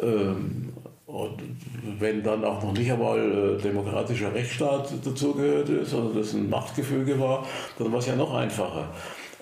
Ähm, 0.00 0.72
und 1.06 1.42
wenn 1.98 2.22
dann 2.22 2.42
auch 2.44 2.62
noch 2.62 2.72
nicht 2.72 2.90
einmal 2.90 3.18
äh, 3.58 3.62
demokratischer 3.62 4.34
Rechtsstaat 4.34 4.90
dazugehörte, 5.04 5.84
sondern 5.84 6.16
das 6.16 6.32
ein 6.32 6.48
Machtgefüge 6.48 7.20
war, 7.20 7.46
dann 7.78 7.92
war 7.92 7.98
es 7.98 8.06
ja 8.06 8.16
noch 8.16 8.34
einfacher. 8.34 8.88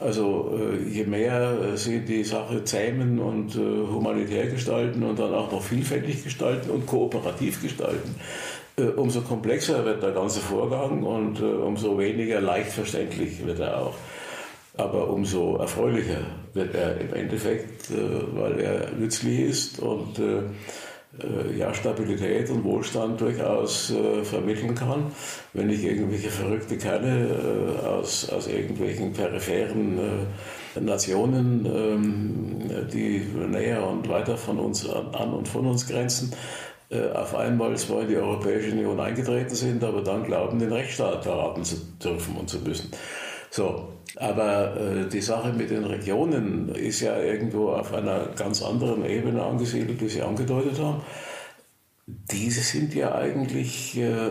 Also 0.01 0.59
äh, 0.59 0.89
je 0.89 1.05
mehr 1.05 1.77
sie 1.77 2.01
die 2.01 2.25
Sache 2.25 2.65
zähmen 2.65 3.21
und 3.21 3.55
äh, 3.55 3.59
humanitär 3.59 4.47
gestalten 4.47 5.03
und 5.03 5.19
dann 5.19 5.35
auch 5.35 5.53
noch 5.53 5.63
vielfältig 5.63 6.25
gestalten 6.25 6.71
und 6.71 6.87
kooperativ 6.87 7.63
gestalten, 7.63 8.17
äh, 8.17 8.50
umso 8.89 9.21
komplexer 9.23 9.85
wird 9.85 10.03
der 10.03 10.13
ganze 10.13 10.41
Vorgang 10.41 11.03
und 11.03 11.41
äh, 11.41 11.45
umso 11.45 11.99
weniger 11.99 12.41
leicht 12.41 12.73
verständlich 12.73 13.45
wird 13.45 13.61
er 13.61 13.81
auch. 13.81 13.95
Aber 14.77 15.11
umso 15.11 15.57
erfreulicher 15.57 16.23
wird 16.55 16.75
er 16.75 17.01
im 17.01 17.13
Endeffekt, 17.15 17.91
äh, 17.91 17.95
weil 18.33 18.61
er 18.61 18.91
nützlich 18.93 19.41
ist 19.41 19.81
und 19.81 20.21
ja, 21.59 21.75
Stabilität 21.75 22.49
und 22.51 22.63
Wohlstand 22.63 23.21
durchaus 23.21 23.93
vermitteln 24.23 24.77
kann. 24.77 25.11
Wenn 25.53 25.69
ich 25.69 25.83
irgendwelche 25.83 26.31
verrückte 26.31 26.79
Kerle 26.79 27.83
aus, 27.85 28.31
aus 28.31 28.47
irgendwelchen 28.47 29.13
peripheren 29.13 29.99
Nationen, 30.79 31.67
ähm, 31.67 32.89
die 32.93 33.23
näher 33.49 33.87
und 33.87 34.09
weiter 34.09 34.37
von 34.37 34.59
uns 34.59 34.89
an 34.89 35.33
und 35.33 35.49
von 35.49 35.67
uns 35.67 35.87
grenzen, 35.89 36.33
äh, 36.33 36.70
auf 37.15 37.37
einmal 37.37 37.77
zwar 37.77 38.03
in 38.03 38.09
die 38.09 38.17
Europäische 38.17 38.73
Union 38.73 38.99
eingetreten 38.99 39.55
sind, 39.55 39.85
aber 39.85 40.03
dann 40.03 40.25
glauben, 40.25 40.59
den 40.59 40.73
Rechtsstaat 40.73 41.23
verraten 41.23 41.63
zu 41.63 41.77
dürfen 42.03 42.37
und 42.37 42.51
zu 42.51 42.59
müssen. 42.59 42.91
So, 43.51 43.89
aber 44.17 44.77
äh, 44.77 45.09
die 45.09 45.21
Sache 45.21 45.53
mit 45.53 45.71
den 45.71 45.85
Regionen 45.85 46.69
ist 46.69 47.01
ja 47.01 47.21
irgendwo 47.21 47.71
auf 47.71 47.93
einer 47.93 48.27
ganz 48.37 48.63
anderen 48.63 49.05
Ebene 49.05 49.43
angesiedelt, 49.43 50.01
wie 50.01 50.09
Sie 50.09 50.23
angedeutet 50.23 50.79
haben. 50.81 51.03
Diese 52.07 52.61
sind 52.61 52.95
ja 52.95 53.15
eigentlich 53.15 53.97
äh, 53.99 54.31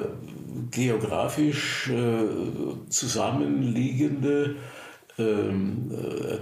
geografisch 0.71 1.89
äh, 1.89 2.89
zusammenliegende 2.89 4.55
ähm, 5.17 5.91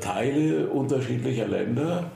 Teile 0.02 0.68
unterschiedlicher 0.68 1.48
Länder, 1.48 2.12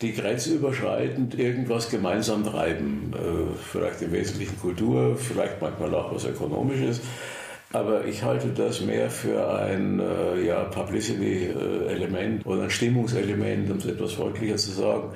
die 0.00 0.12
grenzüberschreitend 0.12 1.38
irgendwas 1.38 1.90
gemeinsam 1.90 2.44
treiben. 2.44 3.12
Äh, 3.14 3.54
vielleicht 3.72 4.02
im 4.02 4.12
Wesentlichen 4.12 4.58
Kultur, 4.60 5.16
vielleicht 5.16 5.60
manchmal 5.60 5.94
auch 5.94 6.14
was 6.14 6.24
Ökonomisches. 6.24 7.00
Aber 7.72 8.04
ich 8.06 8.22
halte 8.22 8.48
das 8.48 8.80
mehr 8.80 9.10
für 9.10 9.52
ein 9.52 10.00
äh, 10.00 10.46
ja, 10.46 10.64
Publicity-Element 10.64 12.46
oder 12.46 12.62
ein 12.62 12.70
Stimmungselement, 12.70 13.70
um 13.70 13.78
es 13.78 13.86
etwas 13.86 14.12
freundlicher 14.12 14.56
zu 14.56 14.70
sagen. 14.70 15.10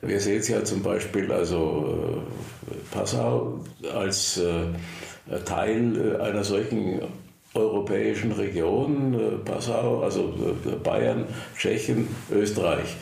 Wir 0.00 0.18
sehen 0.18 0.40
es 0.40 0.48
ja 0.48 0.64
zum 0.64 0.82
Beispiel, 0.82 1.30
also 1.30 2.24
äh, 2.70 2.94
Passau 2.94 3.60
als 3.94 4.40
Teil 5.44 6.20
einer 6.20 6.42
solchen 6.42 7.00
europäischen 7.54 8.32
Region, 8.32 9.40
Passau, 9.44 10.02
also 10.02 10.34
Bayern, 10.82 11.26
Tschechien, 11.56 12.08
Österreich. 12.30 12.96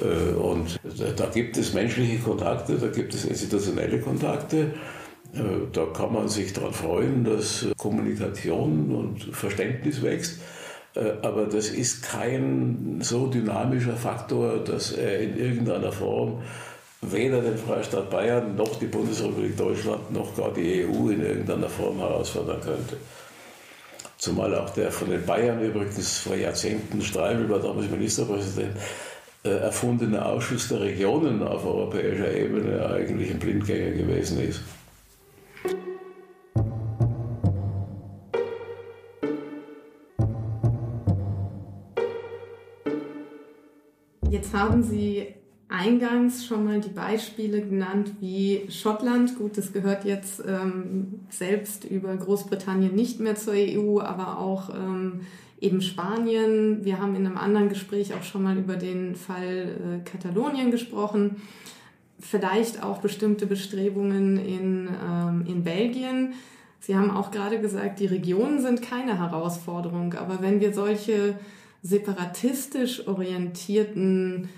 Und 0.00 0.80
da 1.16 1.26
gibt 1.26 1.56
es 1.56 1.72
menschliche 1.72 2.18
Kontakte, 2.18 2.76
da 2.76 2.88
gibt 2.88 3.14
es 3.14 3.24
institutionelle 3.24 4.00
Kontakte. 4.00 4.74
Da 5.72 5.86
kann 5.86 6.12
man 6.12 6.28
sich 6.28 6.52
daran 6.52 6.72
freuen, 6.72 7.24
dass 7.24 7.66
Kommunikation 7.76 8.94
und 8.94 9.34
Verständnis 9.34 10.02
wächst. 10.02 10.40
Aber 11.22 11.44
das 11.44 11.68
ist 11.68 12.02
kein 12.02 12.98
so 13.02 13.26
dynamischer 13.26 13.96
Faktor, 13.96 14.58
dass 14.64 14.92
er 14.92 15.20
in 15.20 15.38
irgendeiner 15.38 15.92
Form 15.92 16.42
weder 17.02 17.40
den 17.42 17.58
Freistaat 17.58 18.10
Bayern 18.10 18.56
noch 18.56 18.78
die 18.78 18.86
Bundesrepublik 18.86 19.56
Deutschland 19.56 20.10
noch 20.10 20.34
gar 20.36 20.52
die 20.52 20.84
EU 20.84 21.10
in 21.10 21.22
irgendeiner 21.22 21.68
Form 21.68 21.98
herausfordern 21.98 22.60
könnte. 22.60 22.96
Zumal 24.18 24.54
auch 24.54 24.70
der 24.70 24.90
von 24.90 25.10
den 25.10 25.24
Bayern 25.26 25.62
übrigens 25.62 26.18
vor 26.18 26.34
Jahrzehnten, 26.34 27.02
Streibel 27.02 27.48
war 27.50 27.60
damals 27.60 27.90
Ministerpräsident, 27.90 28.74
äh, 28.74 28.80
erfundene 29.50 30.24
Ausschuss 30.24 30.68
der 30.68 30.80
Regionen 30.80 31.42
auf 31.42 31.64
europäischer 31.64 32.34
Ebene 32.34 32.88
eigentlich 32.88 33.30
ein 33.30 33.38
Blindgänger 33.38 33.92
gewesen 33.92 34.40
ist. 34.40 34.62
Jetzt 44.30 44.52
haben 44.52 44.82
Sie 44.82 45.34
eingangs 45.68 46.46
schon 46.46 46.64
mal 46.64 46.80
die 46.80 46.90
Beispiele 46.90 47.60
genannt 47.60 48.12
wie 48.20 48.66
Schottland. 48.68 49.36
Gut, 49.38 49.56
das 49.58 49.72
gehört 49.72 50.04
jetzt 50.04 50.42
ähm, 50.46 51.20
selbst 51.28 51.84
über 51.84 52.16
Großbritannien 52.16 52.94
nicht 52.94 53.20
mehr 53.20 53.36
zur 53.36 53.54
EU, 53.54 54.00
aber 54.00 54.38
auch 54.38 54.70
ähm, 54.70 55.22
eben 55.60 55.80
Spanien. 55.80 56.84
Wir 56.84 57.00
haben 57.00 57.14
in 57.14 57.26
einem 57.26 57.38
anderen 57.38 57.68
Gespräch 57.68 58.14
auch 58.14 58.22
schon 58.22 58.42
mal 58.42 58.56
über 58.56 58.76
den 58.76 59.14
Fall 59.14 60.02
äh, 60.04 60.08
Katalonien 60.08 60.70
gesprochen. 60.70 61.36
Vielleicht 62.18 62.82
auch 62.82 62.98
bestimmte 62.98 63.46
Bestrebungen 63.46 64.38
in, 64.38 64.88
ähm, 64.88 65.44
in 65.46 65.64
Belgien. 65.64 66.34
Sie 66.80 66.96
haben 66.96 67.10
auch 67.10 67.30
gerade 67.30 67.60
gesagt, 67.60 68.00
die 68.00 68.06
Regionen 68.06 68.60
sind 68.60 68.82
keine 68.82 69.18
Herausforderung, 69.18 70.14
aber 70.14 70.40
wenn 70.40 70.60
wir 70.60 70.72
solche 70.72 71.34
separatistisch 71.82 73.06
orientierten 73.06 74.48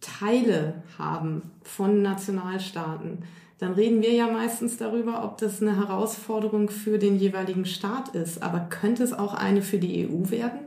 Teile 0.00 0.82
haben 0.98 1.42
von 1.62 2.02
Nationalstaaten, 2.02 3.18
dann 3.58 3.74
reden 3.74 4.02
wir 4.02 4.12
ja 4.12 4.26
meistens 4.26 4.76
darüber, 4.76 5.24
ob 5.24 5.38
das 5.38 5.62
eine 5.62 5.76
Herausforderung 5.76 6.70
für 6.70 6.98
den 6.98 7.18
jeweiligen 7.18 7.66
Staat 7.66 8.14
ist. 8.14 8.42
Aber 8.42 8.60
könnte 8.60 9.04
es 9.04 9.12
auch 9.12 9.34
eine 9.34 9.62
für 9.62 9.78
die 9.78 10.06
EU 10.06 10.30
werden? 10.30 10.60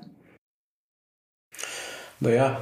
Naja, 2.20 2.60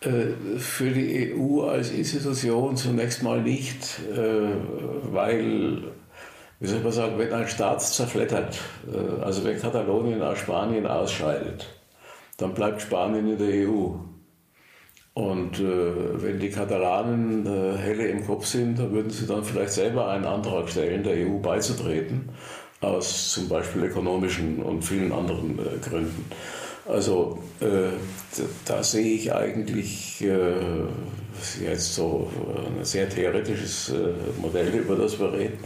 äh, 0.00 0.58
für 0.58 0.90
die 0.90 1.34
EU 1.34 1.62
als 1.62 1.90
Institution 1.90 2.76
zunächst 2.76 3.22
mal 3.22 3.42
nicht, 3.42 4.00
äh, 4.10 4.50
weil, 5.12 5.92
wie 6.58 6.66
soll 6.66 6.80
man 6.80 6.92
sagen, 6.92 7.18
wenn 7.18 7.32
ein 7.32 7.46
Staat 7.46 7.82
zerflettert, 7.82 8.58
äh, 8.90 9.22
also 9.22 9.44
wenn 9.44 9.60
Katalonien 9.60 10.22
aus 10.22 10.38
Spanien 10.38 10.86
ausscheidet, 10.86 11.66
dann 12.38 12.54
bleibt 12.54 12.80
Spanien 12.80 13.28
in 13.28 13.38
der 13.38 13.68
EU. 13.68 14.09
Und 15.14 15.58
äh, 15.58 16.22
wenn 16.22 16.38
die 16.38 16.50
Katalanen 16.50 17.44
äh, 17.44 17.76
helle 17.76 18.06
im 18.08 18.24
Kopf 18.26 18.46
sind, 18.46 18.78
dann 18.78 18.92
würden 18.92 19.10
sie 19.10 19.26
dann 19.26 19.42
vielleicht 19.44 19.72
selber 19.72 20.08
einen 20.08 20.24
Antrag 20.24 20.68
stellen, 20.68 21.02
der 21.02 21.26
EU 21.26 21.38
beizutreten, 21.38 22.28
aus 22.80 23.32
zum 23.32 23.48
Beispiel 23.48 23.84
ökonomischen 23.84 24.62
und 24.62 24.82
vielen 24.82 25.10
anderen 25.10 25.58
äh, 25.58 25.78
Gründen. 25.88 26.24
Also 26.86 27.38
äh, 27.60 27.90
da, 28.36 28.42
da, 28.64 28.82
sehe 28.82 29.14
ich 29.14 29.32
eigentlich 29.32 30.22
äh, 30.22 30.84
jetzt 31.62 31.94
so 31.94 32.30
ein 32.78 32.84
sehr 32.84 33.08
theoretisches 33.08 33.90
äh, 33.90 34.12
Modell, 34.40 34.68
über 34.74 34.96
das 34.96 35.18
wir 35.18 35.32
reden. 35.32 35.58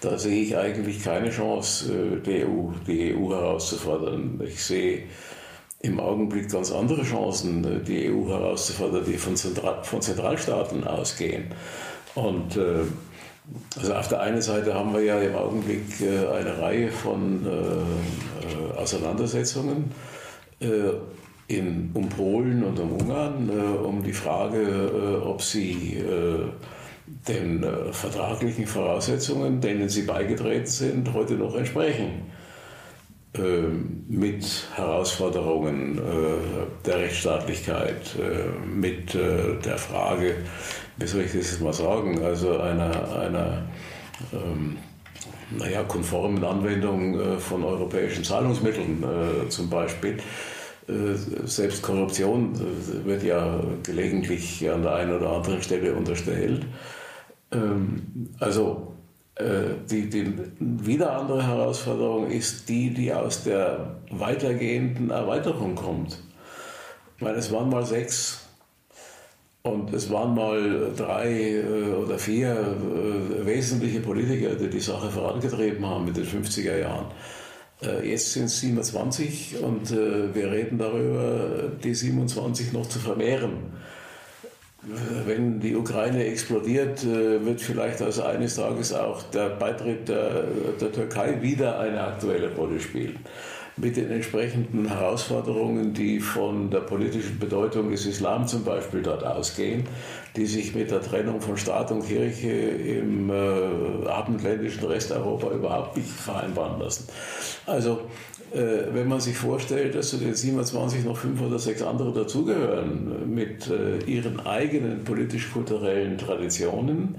Da 0.00 0.18
sehe 0.18 0.42
ich 0.42 0.56
eigentlich 0.56 1.02
keine 1.02 1.30
Chance, 1.30 2.20
die 2.26 2.44
EU, 2.44 2.72
die 2.86 3.14
EU 3.14 3.30
herauszufordern. 3.30 4.40
Ich 4.44 4.62
sehe 4.64 5.04
im 5.82 5.98
Augenblick 5.98 6.50
ganz 6.50 6.70
andere 6.72 7.02
Chancen, 7.02 7.64
äh, 7.64 7.82
die 7.82 8.10
EU 8.10 8.28
herauszufordern, 8.28 9.04
die 9.04 9.18
von, 9.18 9.36
Zentral 9.36 9.82
von 9.82 10.00
Zentralstaaten 10.00 10.84
ausgehen. 10.84 11.46
Und 12.14 12.56
äh, 12.56 12.84
also 13.76 13.94
auf 13.94 14.08
der 14.08 14.20
einen 14.20 14.40
Seite 14.40 14.74
haben 14.74 14.94
wir 14.94 15.02
ja 15.02 15.20
im 15.20 15.34
Augenblick 15.34 16.00
äh, 16.00 16.28
eine 16.28 16.58
Reihe 16.58 16.90
von 16.90 17.44
äh, 17.44 18.78
Auseinandersetzungen 18.78 19.90
äh, 20.60 20.92
in, 21.48 21.90
um 21.94 22.08
Polen 22.08 22.62
und 22.62 22.78
um 22.78 22.92
Ungarn, 22.92 23.50
äh, 23.50 23.84
um 23.84 24.02
die 24.02 24.12
Frage, 24.12 25.22
ob 25.24 25.42
sie 25.42 26.02
den 27.28 27.66
vertraglichen 27.90 28.66
Voraussetzungen, 28.66 29.60
denen 29.60 29.88
sie 29.88 30.02
beigetreten 30.02 30.66
sind, 30.66 31.12
heute 31.12 31.34
noch 31.34 31.54
entsprechen. 31.56 32.31
Ähm, 33.34 34.04
mit 34.08 34.44
Herausforderungen 34.74 35.96
äh, 35.96 36.86
der 36.86 36.98
Rechtsstaatlichkeit, 36.98 38.14
äh, 38.18 38.68
mit 38.68 39.14
äh, 39.14 39.56
der 39.64 39.78
Frage, 39.78 40.34
wie 40.98 41.06
soll 41.06 41.22
ich 41.22 41.32
das 41.32 41.52
jetzt 41.52 41.62
mal 41.62 41.72
sagen, 41.72 42.22
also 42.22 42.58
einer, 42.58 43.18
einer 43.18 43.62
ähm, 44.34 44.76
naja, 45.56 45.82
konformen 45.84 46.44
Anwendung 46.44 47.38
von 47.38 47.64
europäischen 47.64 48.24
Zahlungsmitteln 48.24 49.04
zum 49.50 49.68
Beispiel. 49.68 50.16
Selbst 51.44 51.82
Korruption 51.82 52.58
wird 53.04 53.22
ja 53.22 53.60
gelegentlich 53.82 54.68
an 54.70 54.82
der 54.82 54.94
einen 54.94 55.16
oder 55.16 55.30
anderen 55.30 55.62
Stelle 55.62 55.94
unterstellt. 55.94 56.64
Ähm, 57.52 58.30
also 58.40 58.88
äh, 58.88 58.91
die, 59.38 60.10
die 60.10 60.34
wieder 60.58 61.16
andere 61.18 61.46
Herausforderung 61.46 62.30
ist 62.30 62.68
die, 62.68 62.90
die 62.90 63.12
aus 63.12 63.44
der 63.44 63.96
weitergehenden 64.10 65.10
Erweiterung 65.10 65.74
kommt. 65.74 66.18
Ich 67.16 67.22
meine, 67.22 67.38
es 67.38 67.50
waren 67.50 67.70
mal 67.70 67.86
sechs 67.86 68.42
und 69.62 69.92
es 69.94 70.10
waren 70.10 70.34
mal 70.34 70.92
drei 70.96 71.30
äh, 71.30 71.92
oder 71.92 72.18
vier 72.18 72.50
äh, 72.50 73.46
wesentliche 73.46 74.00
Politiker, 74.00 74.54
die 74.56 74.68
die 74.68 74.80
Sache 74.80 75.08
vorangetrieben 75.08 75.86
haben 75.86 76.04
mit 76.04 76.16
den 76.16 76.26
50er 76.26 76.78
Jahren. 76.78 77.06
Jetzt 78.04 78.34
sind 78.34 78.44
es 78.44 78.60
27 78.60 79.56
und 79.60 79.90
wir 79.90 80.52
reden 80.52 80.78
darüber, 80.78 81.68
die 81.82 81.92
27 81.92 82.72
noch 82.72 82.88
zu 82.88 83.00
vermehren 83.00 83.72
wenn 85.26 85.60
die 85.60 85.76
Ukraine 85.76 86.24
explodiert, 86.24 87.04
äh, 87.04 87.44
wird 87.44 87.60
vielleicht 87.60 88.02
also 88.02 88.24
eines 88.24 88.56
Tages 88.56 88.92
auch 88.92 89.22
der 89.24 89.50
Beitritt 89.50 90.08
der, 90.08 90.44
der 90.80 90.92
Türkei 90.92 91.40
wieder 91.40 91.78
eine 91.78 92.02
aktuelle 92.02 92.52
Rolle 92.54 92.80
spielen 92.80 93.18
mit 93.76 93.96
den 93.96 94.10
entsprechenden 94.10 94.86
Herausforderungen, 94.86 95.94
die 95.94 96.20
von 96.20 96.70
der 96.70 96.80
politischen 96.80 97.38
Bedeutung 97.38 97.90
des 97.90 98.04
Islam 98.06 98.46
zum 98.46 98.64
Beispiel 98.64 99.02
dort 99.02 99.24
ausgehen, 99.24 99.84
die 100.36 100.46
sich 100.46 100.74
mit 100.74 100.90
der 100.90 101.00
Trennung 101.00 101.40
von 101.40 101.56
Staat 101.56 101.90
und 101.90 102.06
Kirche 102.06 102.50
im 102.50 103.30
äh, 103.30 104.08
abendländischen 104.08 104.84
Resteuropa 104.84 105.50
überhaupt 105.50 105.96
nicht 105.96 106.08
vereinbaren 106.08 106.80
lassen. 106.80 107.08
Also 107.66 108.02
äh, 108.52 108.92
wenn 108.92 109.08
man 109.08 109.20
sich 109.20 109.36
vorstellt, 109.36 109.94
dass 109.94 110.10
zu 110.10 110.18
den 110.18 110.34
27 110.34 111.04
noch 111.04 111.16
fünf 111.16 111.40
oder 111.40 111.58
sechs 111.58 111.82
andere 111.82 112.12
dazugehören, 112.12 113.34
mit 113.34 113.70
äh, 113.70 113.98
ihren 114.04 114.40
eigenen 114.40 115.04
politisch-kulturellen 115.04 116.18
Traditionen, 116.18 117.16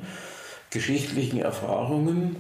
geschichtlichen 0.69 1.39
Erfahrungen 1.39 2.35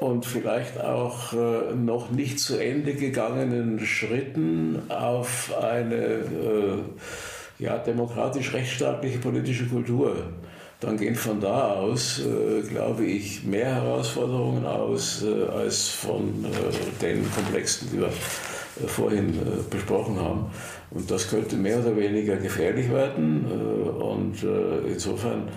und 0.00 0.26
vielleicht 0.26 0.80
auch 0.80 1.32
äh, 1.32 1.74
noch 1.74 2.10
nicht 2.10 2.40
zu 2.40 2.56
Ende 2.56 2.94
gegangenen 2.94 3.80
Schritten 3.80 4.82
auf 4.88 5.54
eine 5.60 6.80
ja, 7.58 7.78
demokratisch-rechtsstaatliche 7.78 9.18
politische 9.18 9.66
Kultur 9.66 10.16
dann 10.80 10.96
gehen 10.96 11.14
von 11.14 11.40
da 11.40 11.74
aus, 11.74 12.20
äh, 12.20 12.62
glaube 12.62 13.04
ich, 13.04 13.44
mehr 13.44 13.74
Herausforderungen 13.74 14.64
aus 14.64 15.22
äh, 15.22 15.44
als 15.50 15.88
von 15.88 16.44
äh, 16.44 17.02
den 17.02 17.30
Komplexen, 17.32 17.90
die 17.92 17.98
wir 17.98 18.06
äh, 18.06 18.86
vorhin 18.86 19.38
besprochen 19.68 20.18
haben. 20.18 20.46
Und 20.90 21.10
das 21.10 21.28
könnte 21.28 21.56
mehr 21.56 21.80
oder 21.80 21.94
weniger 21.96 22.36
gefährlich 22.36 22.90
werden. 22.90 23.44
Und 24.00 24.44
insofern 24.88 25.48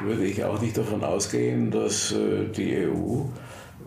würde 0.00 0.24
ich 0.24 0.44
auch 0.44 0.60
nicht 0.60 0.76
davon 0.78 1.02
ausgehen, 1.02 1.72
dass 1.72 2.14
die 2.56 2.86
EU 2.86 3.22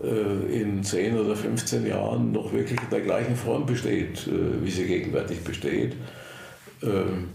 in 0.03 0.83
10 0.83 1.17
oder 1.17 1.35
15 1.35 1.85
Jahren 1.85 2.31
noch 2.31 2.51
wirklich 2.51 2.81
in 2.81 2.89
der 2.89 3.01
gleichen 3.01 3.35
Form 3.35 3.65
besteht, 3.65 4.27
wie 4.27 4.71
sie 4.71 4.85
gegenwärtig 4.85 5.43
besteht. 5.43 5.95
Ähm, 6.81 7.29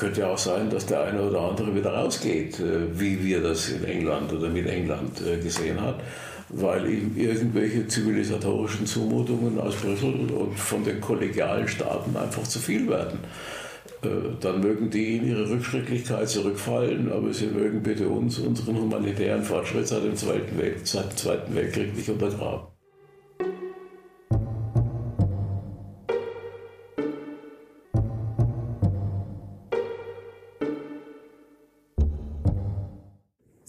könnte 0.00 0.26
auch 0.26 0.38
sein, 0.38 0.70
dass 0.70 0.86
der 0.86 1.04
eine 1.04 1.22
oder 1.22 1.40
andere 1.42 1.74
wieder 1.74 1.92
rausgeht, 1.92 2.58
äh, 2.58 2.98
wie 2.98 3.22
wir 3.22 3.42
das 3.42 3.68
in 3.68 3.84
England 3.84 4.32
oder 4.32 4.48
mit 4.48 4.66
England 4.66 5.20
äh, 5.20 5.36
gesehen 5.36 5.78
haben, 5.78 6.00
weil 6.48 6.88
ihm 6.88 7.16
irgendwelche 7.16 7.86
zivilisatorischen 7.86 8.86
Zumutungen 8.86 9.60
aus 9.60 9.76
Brüssel 9.76 10.30
und 10.30 10.58
von 10.58 10.84
den 10.84 11.02
kollegialen 11.02 11.68
Staaten 11.68 12.16
einfach 12.16 12.44
zu 12.44 12.58
viel 12.58 12.88
werden. 12.88 13.18
Äh, 14.02 14.08
dann 14.40 14.60
mögen 14.60 14.88
die 14.90 15.16
in 15.16 15.28
ihre 15.28 15.50
Rückschrittlichkeit 15.50 16.28
zurückfallen, 16.28 17.12
aber 17.12 17.34
sie 17.34 17.48
mögen 17.48 17.82
bitte 17.82 18.08
uns, 18.08 18.38
unseren 18.38 18.76
humanitären 18.76 19.42
Fortschritt 19.42 19.88
seit 19.88 20.04
dem 20.04 20.16
Zweiten, 20.16 20.56
Welt, 20.58 20.86
seit 20.86 21.10
dem 21.10 21.16
Zweiten 21.16 21.54
Weltkrieg 21.54 21.94
nicht 21.94 22.08
untergraben. 22.08 22.70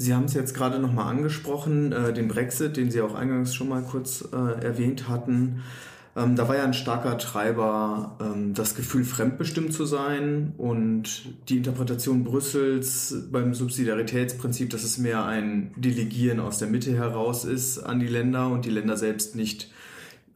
Sie 0.01 0.15
haben 0.15 0.25
es 0.25 0.33
jetzt 0.33 0.55
gerade 0.55 0.79
nochmal 0.79 1.11
angesprochen, 1.11 1.91
äh, 1.91 2.11
den 2.11 2.27
Brexit, 2.27 2.75
den 2.75 2.89
Sie 2.89 3.01
auch 3.01 3.13
eingangs 3.13 3.53
schon 3.53 3.69
mal 3.69 3.83
kurz 3.83 4.27
äh, 4.33 4.63
erwähnt 4.65 5.07
hatten. 5.07 5.61
Ähm, 6.15 6.36
da 6.36 6.47
war 6.50 6.58
ja 6.58 6.63
ein 6.63 6.74
starker 6.74 7.17
Treiber 7.17 8.17
ähm, 8.21 8.54
das 8.54 8.76
Gefühl, 8.76 9.06
fremdbestimmt 9.06 9.74
zu 9.74 9.86
sein 9.86 10.54
und 10.58 11.24
die 11.47 11.58
Interpretation 11.58 12.24
Brüssels 12.24 13.15
beim 13.32 13.54
Subsidiaritätsprinzip, 13.54 14.69
dass 14.69 14.84
es 14.84 14.97
mehr 14.97 15.26
ein 15.26 15.71
Delegieren 15.78 16.41
aus 16.41 16.58
der 16.58 16.67
Mitte 16.67 16.95
heraus 16.95 17.45
ist 17.45 17.80
an 17.80 18.00
die 18.00 18.08
Länder 18.08 18.50
und 18.50 18.65
die 18.65 18.69
Länder 18.71 18.97
selbst 18.97 19.36
nicht 19.36 19.71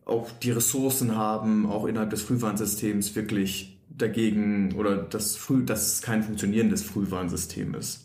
auch 0.06 0.32
die 0.32 0.52
Ressourcen 0.52 1.16
haben, 1.16 1.66
auch 1.66 1.86
innerhalb 1.86 2.12
des 2.12 2.22
Frühwarnsystems 2.22 3.16
wirklich 3.16 3.78
dagegen 3.90 4.74
oder 4.78 4.98
das, 4.98 5.36
Früh, 5.36 5.66
dass 5.66 5.94
es 5.94 6.02
kein 6.02 6.24
funktionierendes 6.24 6.84
Frühwarnsystem 6.84 7.76
ist. 7.76 8.05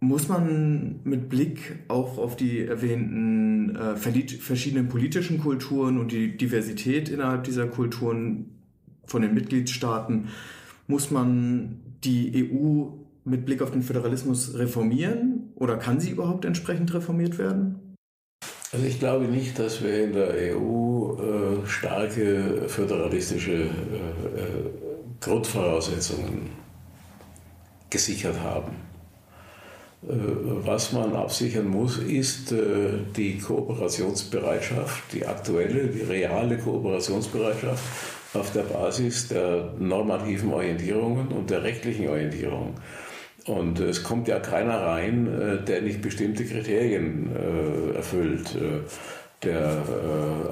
Muss 0.00 0.28
man 0.28 1.00
mit 1.04 1.28
Blick 1.30 1.84
auch 1.88 2.18
auf 2.18 2.36
die 2.36 2.60
erwähnten 2.60 3.74
äh, 3.76 3.96
verschiedenen 3.96 4.88
politischen 4.88 5.40
Kulturen 5.40 5.98
und 5.98 6.12
die 6.12 6.36
Diversität 6.36 7.08
innerhalb 7.08 7.44
dieser 7.44 7.66
Kulturen 7.66 8.50
von 9.06 9.22
den 9.22 9.32
Mitgliedstaaten, 9.34 10.28
muss 10.86 11.10
man 11.10 11.80
die 12.04 12.50
EU 12.52 12.88
mit 13.24 13.44
Blick 13.44 13.62
auf 13.62 13.70
den 13.70 13.82
Föderalismus 13.82 14.54
reformieren 14.54 15.50
oder 15.54 15.76
kann 15.76 15.98
sie 15.98 16.10
überhaupt 16.10 16.44
entsprechend 16.44 16.92
reformiert 16.94 17.38
werden? 17.38 17.96
Also 18.72 18.84
ich 18.84 18.98
glaube 18.98 19.24
nicht, 19.24 19.58
dass 19.58 19.82
wir 19.82 20.04
in 20.04 20.12
der 20.12 20.56
EU 20.56 21.14
äh, 21.14 21.66
starke 21.66 22.64
föderalistische 22.68 23.52
äh, 23.52 23.62
äh 23.62 23.68
Grundvoraussetzungen 25.18 26.50
gesichert 27.88 28.38
haben. 28.40 28.85
Äh, 30.08 30.12
was 30.64 30.92
man 30.92 31.14
absichern 31.16 31.66
muss, 31.68 31.98
ist 31.98 32.52
äh, 32.52 32.58
die 33.16 33.38
Kooperationsbereitschaft, 33.38 35.12
die 35.12 35.26
aktuelle, 35.26 35.88
die 35.88 36.02
reale 36.02 36.58
Kooperationsbereitschaft 36.58 37.82
auf 38.34 38.52
der 38.52 38.62
Basis 38.62 39.28
der 39.28 39.72
normativen 39.78 40.52
Orientierungen 40.52 41.28
und 41.28 41.50
der 41.50 41.62
rechtlichen 41.62 42.08
Orientierung. 42.08 42.74
Und 43.46 43.80
es 43.80 44.02
kommt 44.02 44.28
ja 44.28 44.38
keiner 44.38 44.80
rein, 44.80 45.26
äh, 45.26 45.64
der 45.64 45.82
nicht 45.82 46.02
bestimmte 46.02 46.44
Kriterien 46.44 47.30
erfüllt. 47.94 48.56
Der 49.42 49.82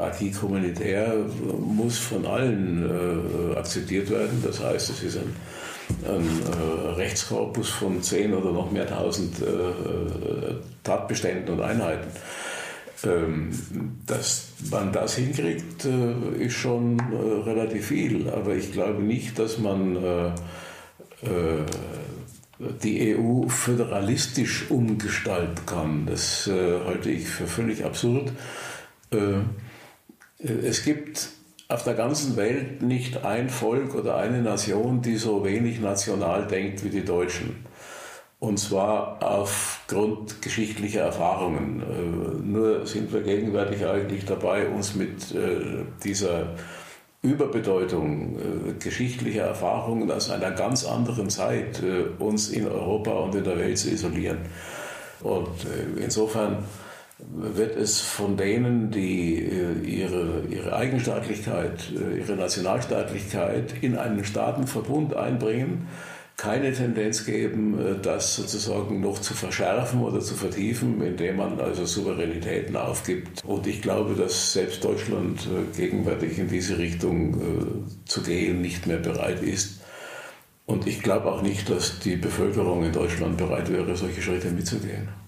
Acquis 0.01 0.39
communautaire 0.39 1.15
muss 1.59 1.99
von 1.99 2.27
allen 2.27 3.57
akzeptiert 3.57 4.11
werden. 4.11 4.43
Das 4.45 4.63
heißt, 4.63 4.91
es 4.91 5.03
ist 5.03 5.17
ein 5.17 5.35
ein 6.07 6.27
äh, 6.27 6.89
Rechtskorpus 6.93 7.71
von 7.71 8.03
zehn 8.03 8.35
oder 8.35 8.53
noch 8.53 8.71
mehr 8.71 8.87
tausend 8.87 9.41
äh, 9.41 9.45
äh, 9.47 10.55
Tatbeständen 10.83 11.55
und 11.55 11.61
Einheiten. 11.61 12.09
Ähm, 13.05 13.51
dass 14.07 14.49
man 14.71 14.93
das 14.93 15.17
hinkriegt, 15.17 15.85
äh, 15.85 16.45
ist 16.45 16.55
schon 16.55 16.99
äh, 16.99 17.43
relativ 17.49 17.89
viel. 17.89 18.31
Aber 18.31 18.55
ich 18.55 18.73
glaube 18.73 19.03
nicht, 19.03 19.39
dass 19.39 19.59
man 19.59 19.97
äh, 19.97 20.31
die 22.83 23.17
EU 23.17 23.49
föderalistisch 23.49 24.71
umgestalten 24.71 25.67
kann. 25.67 26.07
Das 26.07 26.47
halte 26.47 27.11
ich 27.11 27.27
für 27.27 27.47
völlig 27.47 27.85
absurd. 27.85 28.31
es 30.39 30.85
gibt 30.85 31.31
auf 31.75 31.83
der 31.83 31.95
ganzen 31.95 32.37
Welt 32.37 32.83
nicht 32.83 33.25
ein 33.25 33.51
Volk 33.51 33.97
oder 33.97 34.17
eine 34.17 34.41
Nation, 34.41 35.03
die 35.03 35.17
so 35.17 35.45
wenig 35.45 35.81
national 35.81 36.47
denkt 36.47 36.85
wie 36.85 36.89
die 36.89 37.05
Deutschen. 37.05 37.67
Und 38.39 38.59
zwar 38.59 39.19
aufgrund 39.21 40.41
geschichtlicher 40.41 41.01
Erfahrungen. 41.01 41.83
Äh, 41.83 42.47
nur 42.47 42.87
sind 42.87 43.13
wir 43.13 43.23
gegenwärtig 43.23 43.85
eigentlich 43.85 44.25
dabei, 44.25 44.69
uns 44.69 44.95
mit 44.95 45.35
äh, 45.35 45.85
dieser 46.05 46.55
Überbedeutung 47.23 48.37
äh, 48.37 48.73
geschichtlicher 48.75 49.45
Erfahrungen 49.45 50.09
aus 50.13 50.31
einer 50.31 50.53
ganz 50.53 50.85
anderen 50.85 51.29
Zeit 51.29 51.83
uns 52.21 52.51
in 52.51 52.69
Europa 52.69 53.11
und 53.11 53.35
in 53.35 53.45
der 53.45 53.59
Welt 53.59 53.79
zu 53.79 53.91
isolieren. 53.91 54.39
Und 55.23 55.49
insofern 55.97 56.59
wird 57.19 57.77
es 57.77 58.01
von 58.01 58.37
denen, 58.37 58.91
die 58.91 59.39
äh, 59.39 59.79
ihre, 59.85 60.43
ihre 60.51 60.75
Eigenstaatlichkeit, 60.75 61.93
äh, 61.93 62.19
ihre 62.19 62.35
Nationalstaatlichkeit 62.35 63.75
in 63.83 63.97
einen 63.97 64.25
Staatenverbund 64.25 65.15
einbringen, 65.15 65.89
keine 66.37 66.73
Tendenz 66.73 67.25
geben, 67.25 67.79
äh, 67.79 67.95
das 68.03 68.35
sozusagen 68.35 69.01
noch 69.01 69.21
zu 69.21 69.35
verschärfen 69.35 70.03
oder 70.03 70.19
zu 70.21 70.35
vertiefen, 70.35 71.01
indem 71.03 71.37
man 71.37 71.61
also 71.61 71.87
Souveränitäten 71.87 72.77
aufgibt. 72.77 73.45
Und 73.45 73.67
ich 73.69 73.81
glaube, 73.81 74.15
dass 74.15 74.53
selbst 74.53 74.83
Deutschland 74.85 75.49
gegenwärtig 75.77 76.39
in 76.39 76.49
diese 76.49 76.79
Richtung 76.79 77.87
zu 78.07 78.23
gehen 78.23 78.61
nicht 78.61 78.87
mehr 78.87 78.99
bereit 78.99 79.43
ist. 79.43 79.81
Und 80.67 80.87
ich 80.87 81.03
glaube 81.03 81.31
auch 81.31 81.43
nicht, 81.43 81.71
dass 81.71 82.01
die 82.01 82.17
Bevölkerung 82.17 82.85
in 82.85 82.93
Deutschland 82.93 83.37
bereit 83.37 83.71
wäre, 83.71 83.97
solche 83.97 84.23
Schritte 84.23 84.51
mitzugehen. 84.51 85.24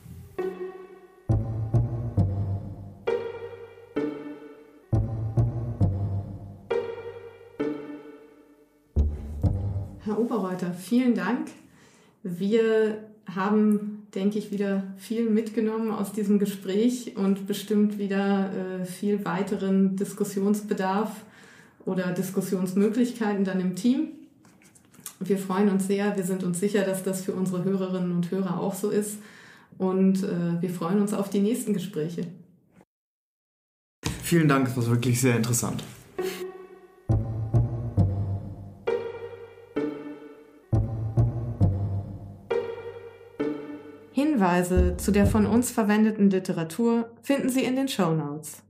Vielen 10.86 11.14
Dank. 11.14 11.48
Wir 12.22 12.98
haben, 13.34 14.06
denke 14.14 14.38
ich, 14.38 14.50
wieder 14.50 14.84
viel 14.96 15.28
mitgenommen 15.28 15.90
aus 15.90 16.12
diesem 16.12 16.38
Gespräch 16.38 17.16
und 17.16 17.46
bestimmt 17.46 17.98
wieder 17.98 18.50
äh, 18.52 18.84
viel 18.84 19.24
weiteren 19.24 19.96
Diskussionsbedarf 19.96 21.10
oder 21.84 22.12
Diskussionsmöglichkeiten 22.12 23.44
dann 23.44 23.60
im 23.60 23.74
Team. 23.74 24.08
Wir 25.18 25.38
freuen 25.38 25.68
uns 25.70 25.86
sehr, 25.86 26.16
wir 26.16 26.24
sind 26.24 26.44
uns 26.44 26.60
sicher, 26.60 26.82
dass 26.82 27.02
das 27.02 27.22
für 27.22 27.32
unsere 27.32 27.64
Hörerinnen 27.64 28.12
und 28.12 28.30
Hörer 28.30 28.60
auch 28.60 28.74
so 28.74 28.90
ist 28.90 29.18
und 29.78 30.22
äh, 30.22 30.60
wir 30.60 30.70
freuen 30.70 31.00
uns 31.00 31.12
auf 31.14 31.30
die 31.30 31.40
nächsten 31.40 31.72
Gespräche. 31.72 32.26
Vielen 34.22 34.48
Dank, 34.48 34.66
das 34.66 34.76
war 34.76 34.86
wirklich 34.88 35.20
sehr 35.20 35.36
interessant. 35.36 35.82
Hinweise 44.56 44.96
zu 44.96 45.12
der 45.12 45.26
von 45.26 45.44
uns 45.46 45.70
verwendeten 45.70 46.30
Literatur 46.30 47.10
finden 47.22 47.50
Sie 47.50 47.64
in 47.64 47.76
den 47.76 47.88
Show 47.88 48.14
Notes. 48.14 48.62